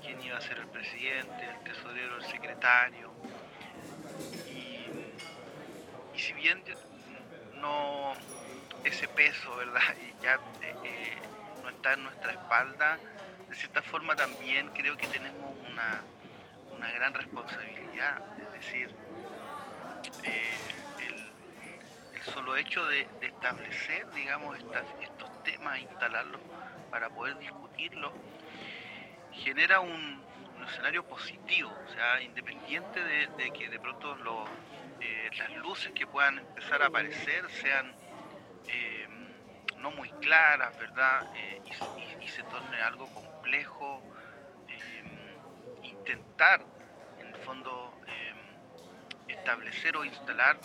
¿Quién 0.00 0.22
iba 0.22 0.36
a 0.36 0.40
ser 0.40 0.58
el 0.58 0.66
presidente, 0.68 1.48
el 1.48 1.64
tesorero, 1.64 2.16
el 2.16 2.24
secretario? 2.24 3.10
Y, 4.48 6.18
si 6.18 6.32
bien 6.34 6.62
no 7.60 8.14
ese 8.84 9.08
peso. 9.08 9.50
Ya 10.22 10.34
eh, 10.34 10.74
eh, 10.84 11.18
no 11.62 11.70
está 11.70 11.94
en 11.94 12.02
nuestra 12.02 12.32
espalda. 12.32 12.98
De 13.48 13.56
cierta 13.56 13.80
forma 13.80 14.14
también 14.14 14.68
creo 14.74 14.96
que 14.98 15.06
tenemos 15.06 15.56
una, 15.70 16.02
una 16.76 16.90
gran 16.92 17.14
responsabilidad, 17.14 18.22
es 18.38 18.52
decir, 18.52 18.94
eh, 20.24 20.58
el, 21.08 22.22
solo 22.32 22.54
hecho 22.56 22.84
de, 22.84 23.08
establecer, 23.22 24.10
digamos, 24.12 24.58
estos 24.58 25.42
temas, 25.42 25.80
instalarlos 25.80 26.40
para 26.90 27.08
poder 27.08 27.38
discutirlos, 27.38 28.12
genera 29.32 29.80
un, 29.80 30.20
escenario 30.66 31.02
positivo, 31.04 31.72
o 31.84 31.92
sea, 31.92 32.20
independiente 32.20 33.02
de, 33.02 33.50
que 33.50 33.68
de 33.68 33.80
pronto 33.80 34.14
eh, 35.00 35.30
las 35.36 35.50
luces 35.56 35.90
que 35.92 36.06
puedan 36.06 36.38
empezar 36.38 36.82
a 36.82 36.86
aparecer 36.86 37.48
sean 37.50 37.92
eh, 38.68 39.08
no 39.78 39.90
muy 39.90 40.10
claras, 40.20 40.78
¿verdad? 40.78 41.32
Eh, 41.34 41.62
y, 42.20 42.28
se 42.28 42.42
torne 42.44 42.80
algo 42.80 43.12
complejo, 43.12 44.00
intentar, 45.82 46.64
en 47.18 47.26
el 47.26 47.36
fondo, 47.36 47.92
establecer 49.26 49.96
o 49.96 50.04
instalar 50.04 50.60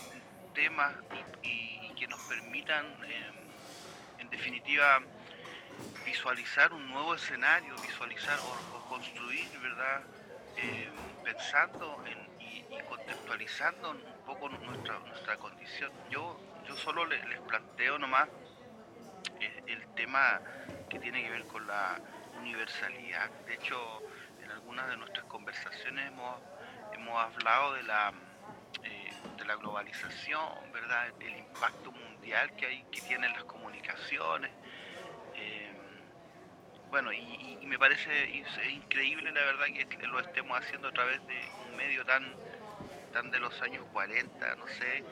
temas 0.54 0.94
y, 1.42 1.92
que 1.96 2.08
nos 2.08 2.20
permitan, 2.22 2.86
en 4.20 4.30
definitiva, 4.30 5.02
visualizar 6.06 6.72
un 6.74 6.88
nuevo 6.90 7.16
escenario, 7.16 7.76
visualizar 7.82 8.38
o, 8.40 8.86
construir, 8.90 9.50
¿verdad? 9.60 10.04
Eh, 10.58 10.90
pensando 11.24 12.02
en, 12.06 12.42
y, 12.42 12.64
contextualizando 12.88 13.92
un 13.92 14.26
poco 14.26 14.48
nuestra, 14.50 15.00
nuestra 15.00 15.38
condición. 15.38 15.92
Yo, 16.10 16.40
yo 16.66 16.76
solo 16.78 17.06
le- 17.06 17.26
les, 17.28 17.40
planteo 17.42 17.98
nomás 17.98 18.30
eh, 19.42 19.64
el 19.68 19.88
tema 19.96 20.40
que 20.90 21.00
tiene 21.00 21.24
que 21.24 21.30
ver 21.32 21.46
con 21.48 21.66
la 21.68 22.00
universalidad. 22.40 23.30
De 23.48 23.56
hecho, 23.56 24.02
en 24.42 24.52
algunas 24.52 24.88
de 24.88 24.98
nuestras 24.98 25.26
conversaciones 25.26 26.08
hemos, 26.08 26.40
hemos 26.94 27.18
hablado 27.20 27.74
de 27.74 27.84
la, 27.84 28.14
eh, 28.84 29.14
de 29.38 29.46
la 29.46 29.56
globalización, 29.56 30.72
¿verdad? 30.72 31.08
El 31.20 31.36
impacto 31.38 31.92
mundial 31.92 32.56
que 32.56 32.68
hay, 32.68 32.84
que 32.92 33.02
tienen 33.02 33.34
las 33.34 33.44
comunicaciones. 33.46 34.52
Bueno, 36.90 37.12
y, 37.14 37.60
me 37.66 37.78
parece 37.80 38.30
increíble 38.72 39.32
la 39.32 39.44
verdad 39.46 39.66
que 39.90 40.08
lo 40.08 40.20
estemos 40.20 40.58
haciendo 40.58 40.88
a 40.88 40.92
través 40.94 41.26
de 41.26 41.52
un 41.58 41.76
medio 41.76 42.06
tan, 42.06 42.40
tan 43.12 43.32
de 43.32 43.40
los 43.40 43.62
años 43.64 43.86
40, 43.92 44.56
no 44.56 44.68
sé. 44.68 45.06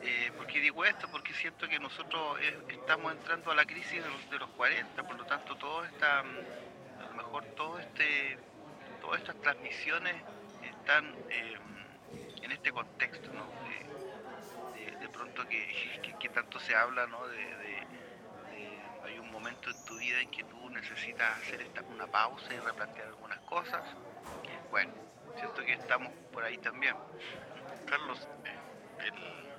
Eh, 0.00 0.32
¿Por 0.36 0.46
qué 0.46 0.60
digo 0.60 0.84
esto? 0.84 1.08
Porque 1.10 1.34
siento 1.34 1.68
que 1.68 1.78
nosotros 1.78 2.38
eh, 2.40 2.58
estamos 2.68 3.12
entrando 3.12 3.50
a 3.50 3.54
la 3.54 3.66
crisis 3.66 4.02
de 4.02 4.10
los, 4.10 4.28
de 4.28 4.38
los 4.38 4.50
40, 4.52 5.04
por 5.04 5.16
lo 5.16 5.26
tanto 5.26 5.56
todo 5.56 5.84
esta, 5.84 6.22
mm, 6.22 6.46
a 6.98 7.06
lo 7.06 7.14
mejor 7.14 7.46
todo 7.54 7.78
este, 7.78 8.38
todas 8.98 9.18
estas 9.18 9.38
transmisiones 9.40 10.24
están 10.60 11.18
eh, 11.28 11.56
en 12.42 12.52
este 12.52 12.72
contexto, 12.72 13.32
¿no? 13.34 13.52
De, 13.60 15.08
pronto 15.08 15.46
que, 15.46 15.66
que- 16.02 16.14
que 16.16 16.28
tanto 16.30 16.58
se 16.60 16.74
habla, 16.74 17.06
¿no? 17.06 17.26
De- 17.28 17.86
hay 19.02 19.18
un 19.18 19.30
momento 19.30 19.70
en 19.70 19.78
tu 19.80 19.96
vida 19.96 20.20
en 20.20 20.30
que 20.30 20.44
tú 20.44 20.59
necesitas 20.80 21.38
hacer 21.40 21.60
esta, 21.62 21.82
una 21.88 22.06
pausa 22.06 22.54
y 22.54 22.58
replantear 22.60 23.08
algunas 23.08 23.40
cosas. 23.42 23.82
Bueno, 24.70 24.92
siento 25.36 25.62
que 25.64 25.72
estamos 25.74 26.12
por 26.32 26.44
ahí 26.44 26.58
también. 26.58 26.96
Carlos, 27.86 28.28
eh, 28.44 28.58
el- 29.06 29.52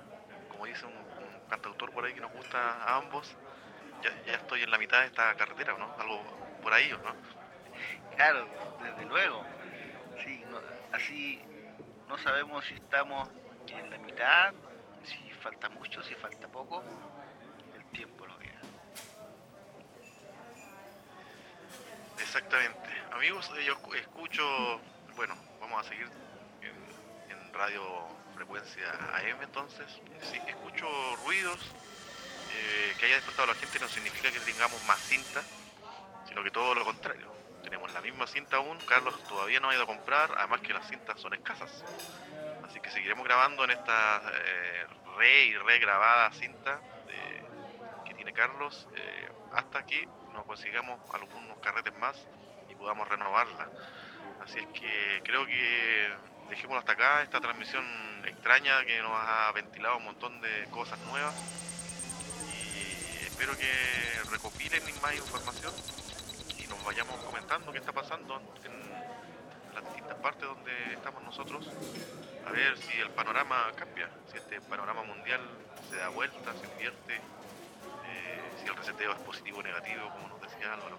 como 0.48 0.66
dice 0.66 0.86
un, 0.86 0.94
un 0.94 1.40
cantautor 1.48 1.92
por 1.92 2.04
ahí 2.04 2.14
que 2.14 2.20
nos 2.20 2.32
gusta 2.32 2.58
a 2.84 2.96
ambos, 2.96 3.36
ya, 4.02 4.10
ya 4.26 4.34
estoy 4.34 4.62
en 4.62 4.70
la 4.70 4.78
mitad 4.78 5.00
de 5.00 5.06
esta 5.06 5.34
carretera, 5.36 5.74
¿o 5.74 5.78
¿no? 5.78 5.90
Algo 5.98 6.24
por 6.62 6.72
ahí, 6.72 6.92
¿o 6.92 6.98
no? 7.00 7.16
Claro, 8.16 8.48
desde 8.80 9.04
luego. 9.06 9.44
Sí, 10.24 10.44
no- 10.46 10.62
así 10.92 11.42
no 12.08 12.18
sabemos 12.18 12.64
si 12.66 12.74
estamos 12.74 13.28
en 13.68 13.90
la 13.90 13.98
mitad, 13.98 14.54
si 15.02 15.30
falta 15.32 15.68
mucho, 15.68 16.02
si 16.02 16.14
falta 16.16 16.48
poco. 16.48 16.84
Exactamente. 22.22 22.88
Amigos, 23.12 23.50
eh, 23.58 23.64
yo 23.64 23.76
escu- 23.76 23.94
escucho, 23.96 24.80
bueno, 25.16 25.34
vamos 25.60 25.84
a 25.84 25.88
seguir 25.88 26.08
en, 26.62 27.52
radio 27.52 27.82
frecuencia 28.34 28.90
AM 29.14 29.42
entonces. 29.42 29.86
Sí, 30.22 30.40
escucho 30.46 30.86
ruidos 31.26 31.58
eh, 32.54 32.94
que 32.98 33.06
haya 33.06 33.16
despertado 33.16 33.48
la 33.48 33.54
gente 33.54 33.78
no 33.78 33.88
significa 33.88 34.30
que 34.32 34.40
tengamos 34.40 34.82
más 34.84 34.98
cinta, 35.00 35.42
sino 36.26 36.42
que 36.42 36.50
todo 36.50 36.74
lo 36.74 36.84
contrario. 36.84 37.30
Tenemos 37.62 37.92
la 37.92 38.00
misma 38.00 38.26
cinta 38.26 38.56
aún, 38.56 38.78
Carlos 38.86 39.22
todavía 39.28 39.60
no 39.60 39.68
ha 39.68 39.74
ido 39.74 39.82
a 39.82 39.86
comprar, 39.86 40.32
además 40.38 40.60
que 40.62 40.72
las 40.72 40.88
cintas 40.88 41.20
son 41.20 41.34
escasas. 41.34 41.84
Así 42.66 42.80
que 42.80 42.90
seguiremos 42.90 43.24
grabando 43.24 43.64
en 43.64 43.72
esta 43.72 44.22
eh, 44.32 44.86
re 45.18 45.44
y 45.44 45.54
regrabada 45.58 46.32
cinta 46.32 46.80
que 48.06 48.14
tiene 48.14 48.32
Carlos 48.32 48.88
hasta 49.52 49.84
que 49.84 50.08
nos 50.32 50.44
consigamos 50.44 51.00
algunos 51.12 51.58
carretes 51.58 51.96
más 51.98 52.16
y 52.68 52.74
podamos 52.74 53.08
renovarla. 53.08 53.68
Así 54.44 54.58
es 54.58 54.66
que 54.68 55.22
creo 55.24 55.46
que 55.46 56.12
dejémoslo 56.50 56.80
hasta 56.80 56.92
acá, 56.92 57.22
esta 57.22 57.40
transmisión 57.40 57.84
extraña 58.26 58.84
que 58.84 59.00
nos 59.00 59.12
ha 59.14 59.52
ventilado 59.52 59.98
un 59.98 60.04
montón 60.04 60.40
de 60.40 60.66
cosas 60.70 60.98
nuevas. 61.00 61.34
Y 62.52 63.24
espero 63.24 63.56
que 63.56 63.70
recopilen 64.30 64.82
más 65.00 65.14
información 65.14 65.72
y 66.58 66.66
nos 66.66 66.84
vayamos 66.84 67.16
comentando 67.24 67.72
qué 67.72 67.78
está 67.78 67.92
pasando 67.92 68.40
en 68.64 69.74
las 69.74 69.84
distintas 69.84 70.16
partes 70.18 70.42
donde 70.42 70.94
estamos 70.94 71.22
nosotros. 71.22 71.70
A 72.46 72.50
ver 72.50 72.76
si 72.78 72.98
el 73.00 73.10
panorama 73.10 73.70
cambia, 73.76 74.10
si 74.30 74.38
este 74.38 74.60
panorama 74.62 75.02
mundial 75.04 75.40
se 75.88 75.96
da 75.96 76.08
vuelta, 76.08 76.52
se 76.60 76.66
invierte, 76.66 77.20
si 78.60 78.66
el 78.66 78.76
reseteo 78.76 79.12
es 79.12 79.18
positivo 79.20 79.58
o 79.58 79.62
negativo, 79.62 80.08
como 80.10 80.28
nos 80.28 80.40
decía 80.40 80.72
Álvaro. 80.72 80.98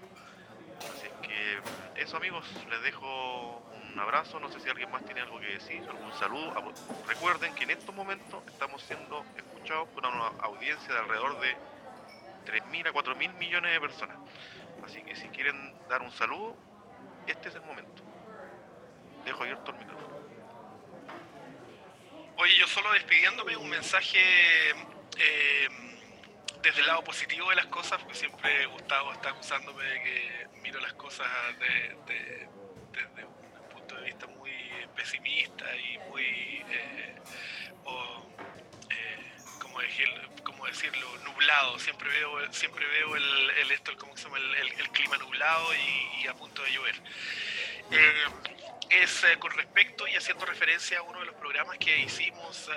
Así 0.80 1.08
es 1.08 1.28
que 1.28 2.02
eso 2.02 2.18
amigos, 2.18 2.46
les 2.70 2.82
dejo 2.84 3.64
un 3.94 4.00
abrazo, 4.00 4.40
no 4.40 4.52
sé 4.52 4.60
si 4.60 4.70
alguien 4.70 4.90
más 4.92 5.06
tiene 5.06 5.22
algo 5.22 5.40
que 5.40 5.48
decir, 5.48 5.84
algún 5.88 6.12
saludo. 6.14 6.54
Ah, 6.58 6.64
Recuerden 7.08 7.54
que 7.56 7.64
en 7.64 7.72
estos 7.72 7.94
momentos 7.94 8.44
estamos 8.48 8.82
siendo 8.82 9.24
escuchados 9.38 9.88
por 9.90 10.06
una 10.06 10.28
audiencia 10.42 10.94
de 10.94 11.00
alrededor 11.00 11.40
de 11.40 11.56
3.000 12.46 12.88
a 12.88 12.92
4.000 12.92 13.34
millones 13.36 13.72
de 13.72 13.80
personas. 13.80 14.18
Así 14.84 15.02
que 15.04 15.16
si 15.16 15.28
quieren 15.30 15.74
dar 15.88 16.02
un 16.02 16.12
saludo, 16.12 16.56
este 17.28 17.50
es 17.50 17.56
el 17.56 17.62
momento. 17.62 18.04
Dejo 19.26 19.44
abierto 19.44 19.72
el 19.72 19.78
micrófono. 19.78 20.14
Oye, 22.38 22.58
yo 22.58 22.68
solo 22.68 22.92
despidiéndome, 22.94 23.56
un 23.56 23.70
mensaje 23.70 24.20
eh, 25.18 25.68
desde 26.64 26.80
el 26.82 26.88
lado 26.88 27.04
positivo 27.04 27.50
de 27.50 27.56
las 27.58 27.66
cosas, 27.68 28.00
porque 28.02 28.16
siempre 28.18 28.66
Gustavo 28.68 29.12
está 29.14 29.30
acusándome 29.30 29.84
de 29.84 30.02
que 30.02 30.48
miro 30.62 30.80
las 30.80 30.94
cosas 30.94 31.28
de- 31.60 31.96
de- 32.08 32.48
desde 32.92 33.26
un 33.26 33.70
punto 33.70 33.96
de 33.96 34.02
vista 34.04 34.26
muy 34.28 34.52
pesimista 34.96 35.66
y 35.76 35.98
muy, 36.10 36.24
eh, 36.70 37.16
o, 37.84 38.26
eh, 38.90 39.32
¿cómo, 39.60 39.82
decir- 39.82 40.30
cómo 40.44 40.66
decirlo, 40.66 41.18
nublado. 41.26 41.78
Siempre 41.80 42.10
veo, 42.10 42.54
siempre 42.54 42.86
veo 42.88 43.16
el, 43.18 43.72
esto, 43.72 43.92
¿cómo 43.98 44.16
se 44.16 44.24
llama? 44.26 44.38
El, 44.38 44.90
clima 44.92 45.18
nublado 45.18 45.68
y, 45.76 46.28
a 46.28 46.34
punto 46.34 46.64
de 46.64 46.72
llover. 46.72 46.96
Eh, 47.92 48.24
es 48.90 49.24
eh, 49.26 49.38
con 49.40 49.52
respecto 49.52 50.08
y 50.08 50.16
haciendo 50.16 50.46
referencia 50.46 51.00
a 51.00 51.02
uno 51.02 51.20
de 51.20 51.26
los 51.26 51.36
programas 51.36 51.78
que 51.80 51.98
hicimos 52.00 52.70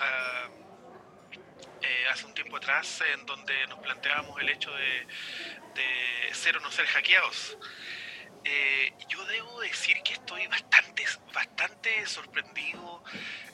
ah, 0.00 0.48
eh, 1.84 2.08
hace 2.10 2.26
un 2.26 2.34
tiempo 2.34 2.56
atrás, 2.56 3.02
en 3.12 3.26
donde 3.26 3.66
nos 3.66 3.78
planteábamos 3.80 4.40
el 4.40 4.48
hecho 4.48 4.72
de, 4.72 5.06
ser 6.32 6.56
o 6.56 6.60
no 6.60 6.70
ser 6.70 6.86
hackeados. 6.86 7.56
Eh, 8.44 8.92
yo 9.08 9.24
debo 9.26 9.60
decir 9.60 10.02
que 10.02 10.14
estoy 10.14 10.46
bastante, 10.48 11.04
bastante 11.32 12.06
sorprendido 12.06 13.02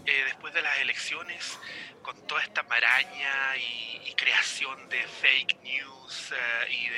eh, 0.04 0.24
después 0.24 0.52
de 0.52 0.62
las 0.62 0.78
elecciones 0.78 1.58
con 2.02 2.26
toda 2.26 2.42
esta 2.42 2.62
maraña 2.64 3.56
y, 3.56 3.90
creación 4.16 4.88
de 4.90 5.02
fake 5.02 5.62
news 5.62 6.32
eh, 6.32 6.72
y 6.72 6.88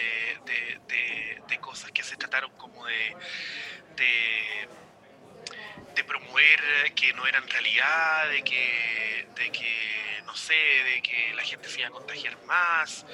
de 1.46 1.58
cosas 1.60 1.92
que 1.92 2.02
se 2.02 2.16
trataron 2.16 2.50
como 2.56 2.84
de, 2.86 3.16
de, 5.94 6.04
promover 6.04 6.60
eh, 6.86 6.92
que 6.94 7.12
no 7.14 7.26
eran 7.26 7.46
realidad, 7.48 8.28
de 8.30 8.42
que, 8.42 9.26
de 9.36 9.50
que, 9.50 10.22
no 10.26 10.34
sé, 10.36 10.54
de 10.54 11.02
que 11.02 11.32
la 11.34 11.42
gente 11.42 11.68
se 11.68 11.80
iba 11.80 11.88
a 11.88 11.92
contagiar 11.92 12.36
más, 12.46 13.04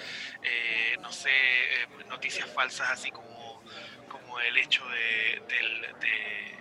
eh, 0.42 0.96
no 1.00 1.12
sé, 1.12 1.30
eh, 1.30 1.86
noticias 2.08 2.48
falsas 2.52 2.90
así 2.90 3.10
como, 3.10 3.62
como 4.08 4.40
el 4.40 4.56
hecho 4.58 4.86
de, 4.88 5.42
del- 5.48 5.94
de, 6.00 6.58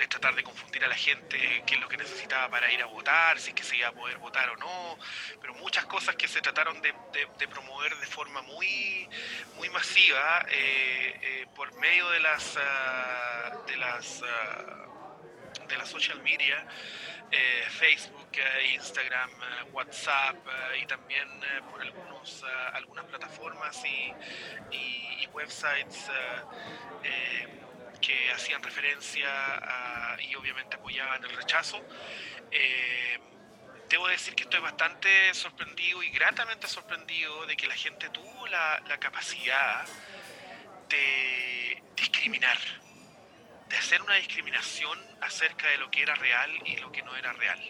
de 0.00 0.06
tratar 0.08 0.34
de 0.34 0.42
confundir 0.42 0.82
a 0.82 0.88
la 0.88 0.94
gente 0.94 1.62
qué 1.66 1.74
es 1.74 1.80
lo 1.80 1.86
que 1.86 1.98
necesitaba 1.98 2.48
para 2.48 2.72
ir 2.72 2.82
a 2.82 2.86
votar, 2.86 3.38
si 3.38 3.50
es 3.50 3.54
que 3.54 3.62
se 3.62 3.76
iba 3.76 3.88
a 3.88 3.92
poder 3.92 4.16
votar 4.16 4.48
o 4.48 4.56
no, 4.56 4.98
pero 5.42 5.52
muchas 5.54 5.84
cosas 5.84 6.16
que 6.16 6.26
se 6.26 6.40
trataron 6.40 6.80
de, 6.80 6.94
promover 7.48 7.94
de 7.96 8.06
forma 8.06 8.40
muy, 8.42 9.06
muy 9.56 9.68
masiva 9.68 10.46
eh, 10.48 11.18
eh, 11.22 11.46
por 11.54 11.72
medio 11.74 12.08
de 12.10 12.20
las, 12.20 12.56
ah, 12.58 13.58
de 13.66 13.76
las, 13.76 14.22
ah, 14.22 14.86
de 15.68 15.76
las 15.76 15.88
social 15.88 16.22
media, 16.22 16.66
eh, 17.30 17.66
Facebook, 17.68 18.30
Instagram, 18.72 19.30
WhatsApp 19.72 20.36
y 20.80 20.86
también 20.86 21.28
por 21.70 21.82
algunos, 21.82 22.42
ah, 22.44 22.70
algunas 22.74 23.04
plataformas 23.04 23.84
y, 23.84 24.14
websites 25.32 26.10
que 28.00 28.32
hacían 28.32 28.62
referencia 28.62 29.28
a- 29.28 30.16
y 30.20 30.34
obviamente 30.34 30.76
apoyaban 30.76 31.22
el 31.24 31.30
rechazo. 31.30 31.84
Eh, 32.50 33.18
debo 33.88 34.08
decir 34.08 34.34
que 34.34 34.44
estoy 34.44 34.60
bastante 34.60 35.34
sorprendido 35.34 36.02
y 36.02 36.10
gratamente 36.10 36.68
sorprendido 36.68 37.46
de 37.46 37.56
que 37.56 37.66
la 37.66 37.74
gente 37.76 38.08
tuvo 38.10 38.46
la, 38.48 38.82
capacidad 39.00 39.84
de 40.88 41.84
discriminar, 41.96 42.58
de 43.68 43.76
hacer 43.76 44.02
una 44.02 44.16
discriminación 44.16 44.98
acerca 45.20 45.68
de 45.68 45.78
lo 45.78 45.90
que 45.90 46.02
era 46.02 46.14
real 46.14 46.50
y 46.64 46.76
lo 46.78 46.90
que 46.92 47.02
no 47.02 47.16
era 47.16 47.32
real. 47.32 47.60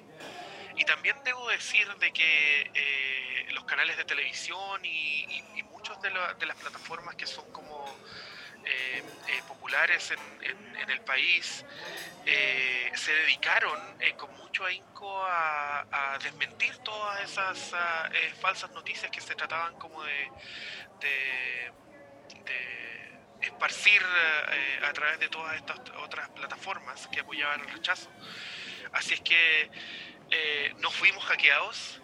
Y 0.77 0.85
también 0.85 1.23
debo 1.25 1.49
decir 1.49 1.87
de 1.97 2.13
que 2.13 2.71
eh, 2.75 3.47
los 3.53 3.65
canales 3.65 3.97
de 3.97 4.05
televisión 4.05 4.85
y, 4.85 5.25
y- 5.29 5.45
y 5.59 5.63
muchos 5.65 6.01
de, 6.01 6.11
la- 6.11 6.35
de 6.35 6.47
las 6.47 6.57
plataformas 6.57 7.17
que 7.17 7.27
son 7.27 7.51
como 7.53 8.03
eh, 8.71 9.03
eh, 9.29 9.43
populares 9.49 10.13
en, 10.13 10.91
el 10.91 11.01
país 11.03 11.65
eh, 12.27 12.91
se 12.95 13.13
dedicaron 13.13 13.79
con 14.17 14.35
mucho 14.39 14.65
ahínco 14.65 15.25
a, 15.25 16.19
desmentir 16.23 16.77
todas 16.79 17.21
esas 17.31 17.73
falsas 18.41 18.71
noticias 18.73 19.11
que 19.11 19.21
se 19.21 19.35
trataban 19.35 19.75
como 19.79 20.03
de, 20.03 20.31
de, 21.01 21.73
esparcir 23.43 24.03
a 24.83 24.93
través 24.93 25.19
de 25.21 25.29
todas 25.29 25.57
estas 25.57 25.79
otras 26.03 26.29
plataformas 26.31 27.07
que 27.09 27.21
apoyaban 27.21 27.61
el 27.61 27.71
rechazo. 27.71 28.11
Así 28.93 29.15
es 29.15 29.21
que 29.21 29.71
eh, 30.31 30.75
no 30.79 30.91
fuimos 30.91 31.25
hackeados 31.25 32.01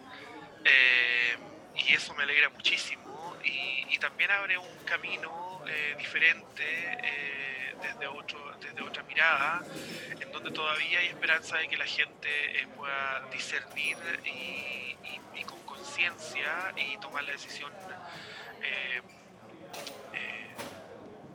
y 1.77 1.93
eso 1.93 2.15
me 2.15 2.25
alegra 2.25 2.49
muchísimo 2.51 3.06
y, 3.47 3.99
también 3.99 4.31
abre 4.31 4.59
un 4.59 4.79
camino 4.85 5.63
eh, 5.67 5.95
diferente 5.99 6.63
eh, 6.63 7.75
desde, 7.83 8.07
otro, 8.07 8.55
desde 8.61 8.83
otra 8.83 9.03
mirada 9.05 9.63
en 10.21 10.31
donde 10.31 10.51
todavía 10.51 10.99
hay 10.99 11.07
esperanza 11.07 11.57
de 11.57 11.67
que 11.67 11.77
la 11.77 11.87
gente 11.87 12.61
eh, 12.61 12.69
pueda 12.77 13.27
discernir 13.33 13.97
y, 14.25 15.45
con 15.45 15.61
conciencia 15.63 16.73
y 16.77 16.99
tomar 16.99 17.25
la 17.25 17.33
decisión 17.33 17.73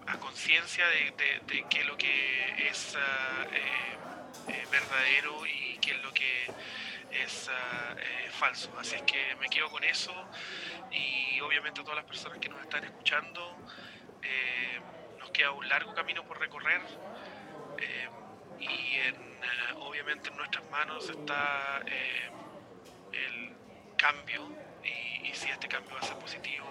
a 0.07 0.17
conciencia 0.17 0.85
de, 0.87 1.13
de, 1.47 1.65
qué 1.69 1.79
es 1.79 1.85
lo 1.85 1.97
que 1.97 2.67
es 2.69 2.97
ah, 2.97 3.45
verdadero 4.69 5.45
y 5.45 5.77
qué 5.77 5.91
es 5.91 6.03
lo 6.03 6.13
que 6.13 6.45
es 7.11 7.49
ah, 7.49 7.95
falso. 8.31 8.71
Así 8.77 8.95
es 8.95 9.03
que 9.03 9.35
me 9.39 9.49
quedo 9.49 9.69
con 9.69 9.83
eso 9.83 10.13
y 10.91 11.39
obviamente 11.41 11.81
a 11.81 11.83
todas 11.83 11.97
las 11.97 12.05
personas 12.05 12.39
que 12.39 12.49
nos 12.49 12.61
están 12.61 12.83
escuchando, 12.83 13.55
eh, 14.21 14.79
nos 15.19 15.31
queda 15.31 15.51
un 15.51 15.67
largo 15.67 15.93
camino 15.93 16.23
por 16.25 16.39
recorrer 16.39 16.81
eh, 17.77 18.09
y 18.59 18.95
en, 19.07 19.15
eh, 19.15 19.73
obviamente 19.77 20.29
en 20.29 20.37
nuestras 20.37 20.69
manos 20.69 21.09
está 21.09 21.81
el 21.87 23.55
cambio 23.97 24.47
y, 24.83 25.33
si 25.33 25.49
este 25.49 25.67
cambio 25.67 25.93
va 25.93 25.99
a 25.99 26.03
ser 26.03 26.17
positivo 26.17 26.65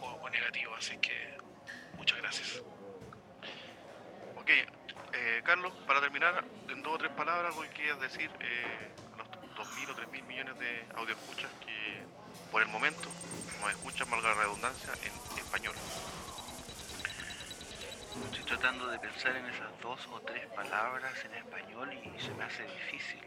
o, 0.00 0.28
negativo. 0.30 0.74
Así 0.74 0.96
que 0.98 1.36
muchas 1.96 2.18
gracias. 2.18 2.62
Ok, 4.36 4.50
eh, 4.50 5.42
Carlos, 5.44 5.72
para 5.86 6.00
terminar, 6.00 6.44
en 6.68 6.82
dos 6.82 6.94
o 6.94 6.98
tres 6.98 7.12
palabras, 7.12 7.54
¿qué 7.62 7.82
quieres 7.82 8.00
decir 8.00 8.30
a 9.14 9.16
los 9.16 9.28
2.000 9.28 9.90
o 9.90 9.96
3.000 9.96 10.22
millones 10.24 10.58
de 10.58 10.86
audioescuchas 10.94 11.50
que 11.64 12.04
por 12.50 12.62
el 12.62 12.68
momento 12.68 13.08
nos 13.60 13.70
escuchan, 13.70 14.10
valga 14.10 14.28
la 14.30 14.34
redundancia, 14.42 14.92
en 15.02 15.38
español? 15.38 15.74
Estoy 18.24 18.44
tratando 18.44 18.86
de 18.88 18.98
pensar 18.98 19.36
en 19.36 19.46
esas 19.46 19.80
dos 19.80 20.06
o 20.12 20.20
tres 20.20 20.46
palabras 20.48 21.12
en 21.24 21.34
español 21.34 21.92
y 21.92 22.20
se 22.20 22.32
me 22.32 22.44
hace 22.44 22.62
difícil. 22.64 23.20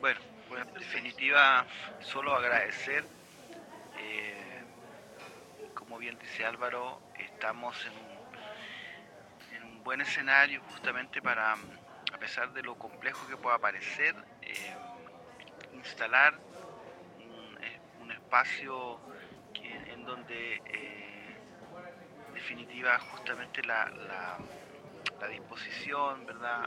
Bueno, 0.00 0.20
Pueden 0.48 0.68
en 0.68 0.74
definitiva, 0.74 1.66
solo 2.00 2.34
agradecer. 2.34 3.04
eh, 3.98 4.62
como 5.74 5.98
bien 5.98 6.18
dice 6.18 6.44
Álvaro, 6.44 7.00
estamos 7.18 7.76
en 7.86 7.92
un, 7.92 9.56
en 9.56 9.62
un 9.64 9.84
buen 9.84 10.00
escenario 10.00 10.62
justamente 10.70 11.20
para, 11.20 11.52
a 11.52 12.18
pesar 12.18 12.52
de 12.52 12.62
lo 12.62 12.76
complejo 12.76 13.26
que 13.26 13.36
pueda 13.36 13.58
parecer, 13.58 14.14
eh, 14.42 14.74
instalar 15.84 16.34
un, 18.00 18.10
eh, 18.10 18.14
espacio 18.14 18.98
en 19.62 20.04
donde 20.04 20.54
eh, 20.66 21.36
en 22.28 22.34
definitiva 22.34 22.98
justamente 22.98 23.62
la, 23.62 23.90
disposición 25.30 26.26
¿verdad? 26.26 26.62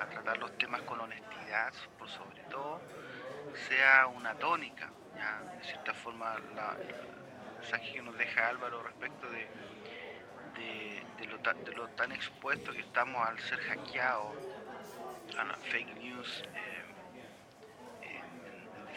A, 0.00 0.06
tratar 0.08 0.38
los 0.38 0.56
temas 0.56 0.80
con 0.82 0.98
honestidad 1.00 1.74
por 1.98 2.08
sobre 2.08 2.40
todo 2.44 2.80
sea 3.68 4.06
una 4.06 4.34
tónica 4.34 4.90
de 5.58 5.64
cierta 5.64 5.92
forma 5.92 6.34
el 6.36 7.60
mensaje 7.60 7.92
que 7.92 8.02
nos 8.02 8.16
deja 8.16 8.48
Álvaro 8.48 8.82
respecto 8.82 9.28
de, 9.28 9.46
lo, 11.76 11.88
tan 11.88 12.12
expuesto 12.12 12.72
que 12.72 12.80
estamos 12.80 13.28
al 13.28 13.38
ser 13.40 13.58
hackeados 13.60 14.36
a 15.38 15.44
las 15.44 15.58
fake 15.58 15.96
news 15.96 16.44
eh, 16.54 16.71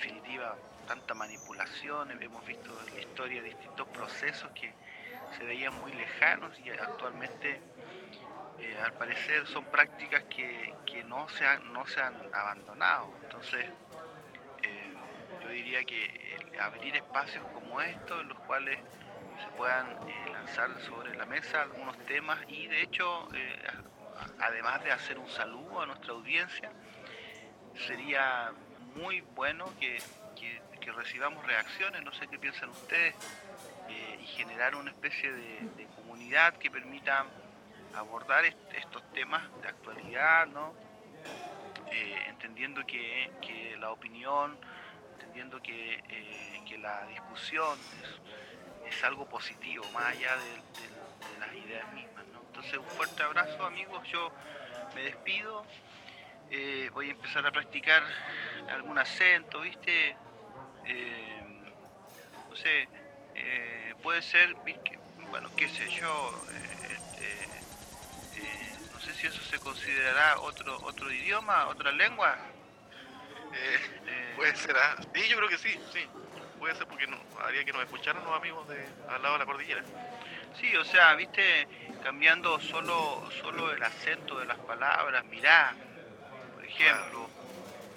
definitiva 0.05 0.55
tanta 0.87 1.15
manipulación 1.15 2.11
hemos 2.21 2.45
visto 2.45 2.69
en 2.79 2.93
la 2.93 2.99
historia 3.01 3.41
distintos 3.41 3.87
procesos 3.87 4.51
que 4.51 4.71
se 5.35 5.43
veían 5.43 5.73
muy 5.81 5.91
lejanos 5.93 6.53
y 6.59 6.69
actualmente 6.69 7.59
eh, 8.59 8.77
al 8.83 8.93
parecer 8.93 9.47
son 9.47 9.65
prácticas 9.65 10.23
que, 10.25 10.73
que 10.85 11.03
no, 11.05 11.27
se 11.29 11.43
han, 11.43 11.73
no 11.73 11.87
se 11.87 12.01
han 12.01 12.13
abandonado. 12.31 13.09
Entonces, 13.23 13.65
eh, 14.61 14.93
yo 15.41 15.49
diría 15.49 15.83
que 15.83 16.37
abrir 16.61 16.95
espacios 16.95 17.43
como 17.51 17.81
estos 17.81 18.21
en 18.21 18.29
los 18.29 18.39
cuales 18.41 18.77
se 19.43 19.49
puedan 19.57 19.87
eh, 20.07 20.29
lanzar 20.31 20.69
sobre 20.81 21.15
la 21.15 21.25
mesa 21.25 21.63
algunos 21.63 21.97
temas 22.05 22.39
y 22.47 22.67
de 22.67 22.83
hecho, 22.83 23.27
además 24.39 24.83
de 24.83 24.91
hacer 24.91 25.17
un 25.17 25.29
saludo 25.29 25.81
a 25.81 25.87
nuestra 25.87 26.13
audiencia, 26.13 26.69
sería 27.87 28.53
muy 28.95 29.21
bueno 29.35 29.71
que, 29.79 30.01
que- 30.35 30.63
recibamos 30.91 31.43
reacciones, 31.47 32.03
no 32.03 32.13
sé 32.13 32.27
qué 32.27 32.37
piensan 32.37 32.69
ustedes, 32.69 33.15
eh, 33.89 34.19
y 34.21 34.27
generar 34.27 34.75
una 34.75 34.91
especie 34.91 35.31
de, 35.31 35.87
comunidad 35.95 36.53
que 36.57 36.69
permita 36.69 37.25
abordar 37.95 38.45
est- 38.45 38.73
estos 38.75 39.01
temas 39.11 39.41
de 39.63 39.67
actualidad, 39.67 40.45
¿no? 40.47 40.73
Eh, 41.91 42.25
entendiendo 42.29 42.85
que, 42.85 43.31
que 43.41 43.75
la 43.77 43.91
opinión, 43.91 44.55
entendiendo 45.13 45.59
que, 45.61 45.95
eh, 46.07 46.61
que 46.67 46.77
la 46.77 47.03
discusión 47.07 47.79
es, 48.85 48.93
es 48.95 49.03
algo 49.03 49.27
positivo, 49.27 49.83
más 49.91 50.05
allá 50.05 50.35
de- 50.37 50.61
de 51.33 51.39
las 51.39 51.53
ideas 51.55 51.91
mismas, 51.93 52.25
¿no? 52.27 52.41
Entonces, 52.47 52.77
un 52.77 52.85
fuerte 52.85 53.23
abrazo, 53.23 53.65
amigos, 53.65 54.07
yo 54.07 54.31
me 54.93 55.01
despido, 55.01 55.65
eh, 56.51 56.89
voy 56.93 57.09
a 57.09 57.11
empezar 57.11 57.45
a 57.45 57.51
practicar 57.51 58.03
algún 58.69 58.97
acento, 58.97 59.61
¿viste? 59.61 60.15
Eh, 60.85 61.43
no 62.49 62.55
sé, 62.55 62.87
eh, 63.35 63.93
puede 64.01 64.21
ser, 64.21 64.55
bueno, 65.29 65.49
qué 65.55 65.67
sé 65.67 65.89
yo, 65.89 66.45
eh, 66.51 66.97
eh, 68.37 68.77
no 68.93 68.99
sé 68.99 69.13
si 69.13 69.27
eso 69.27 69.41
se 69.41 69.59
considerará 69.59 70.39
otro 70.39 70.77
otro 70.83 71.11
idioma, 71.11 71.67
otra 71.67 71.91
lengua. 71.91 72.37
Eh, 73.53 74.33
puede 74.35 74.55
ser, 74.55 74.75
¿ah? 74.77 74.95
sí, 75.13 75.27
yo 75.29 75.37
creo 75.37 75.49
que 75.49 75.57
sí, 75.57 75.79
sí. 75.93 76.05
Puede 76.59 76.75
ser 76.75 76.87
porque 76.87 77.07
no, 77.07 77.17
haría 77.43 77.63
que 77.63 77.73
nos 77.73 77.83
escucharan 77.83 78.23
los 78.23 78.33
amigos 78.33 78.67
de 78.67 78.85
al 79.09 79.21
lado 79.21 79.33
de 79.33 79.39
la 79.39 79.45
cordillera. 79.45 79.83
Sí, 80.59 80.75
o 80.77 80.85
sea, 80.85 81.13
viste, 81.15 81.67
cambiando 82.01 82.59
solo 82.61 83.29
solo 83.41 83.71
el 83.73 83.83
acento 83.83 84.39
de 84.39 84.45
las 84.45 84.57
palabras, 84.59 85.25
mirá, 85.25 85.75
ejemplo, 86.75 87.29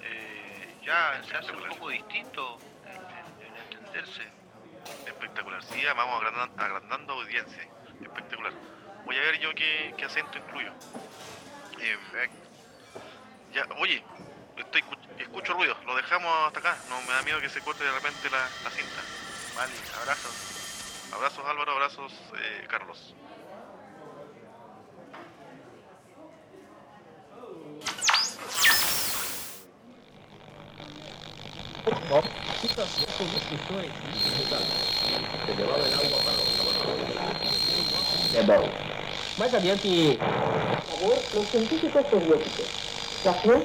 eh, 0.02 0.74
ya 0.84 1.22
se 1.28 1.36
hace 1.36 1.52
un 1.52 1.68
poco 1.68 1.88
distinto 1.90 2.58
en, 2.86 2.96
en- 2.96 3.46
en 3.46 3.56
entenderse. 3.72 4.22
Espectacular, 5.06 5.62
sí, 5.64 5.82
vamos 5.96 6.22
agrandando, 6.56 7.12
audiencia. 7.14 7.62
Espectacular. 8.00 8.52
Voy 9.04 9.16
a 9.16 9.20
ver 9.20 9.38
yo 9.40 9.54
qué, 9.54 9.94
qué 9.96 10.04
acento 10.04 10.38
incluyo. 10.38 10.72
Eh, 11.80 11.96
ya, 13.52 13.66
oye, 13.78 14.02
estoy, 14.56 14.82
escu- 14.82 15.20
escucho 15.20 15.54
ruido, 15.54 15.76
lo 15.86 15.96
dejamos 15.96 16.30
hasta 16.46 16.60
acá. 16.60 16.76
No 16.88 17.00
me 17.02 17.12
da 17.12 17.22
miedo 17.22 17.40
que 17.40 17.48
se 17.48 17.60
corte 17.60 17.84
de 17.84 17.92
repente 17.92 18.28
la, 18.30 18.48
la 18.64 18.70
cinta. 18.70 19.00
Vale, 19.56 19.72
abrazos. 20.00 21.10
Abrazos 21.12 21.44
Álvaro, 21.46 21.72
abrazos 21.72 22.12
eh, 22.36 22.66
Carlos. 22.68 23.14
Más 39.38 39.54
adelante, 39.54 40.18
por 40.18 40.98
favor, 40.98 41.18
los 41.34 41.46
científicos 41.48 42.04
soviéticos. 42.10 42.66
La 43.24 43.30
acción 43.30 43.64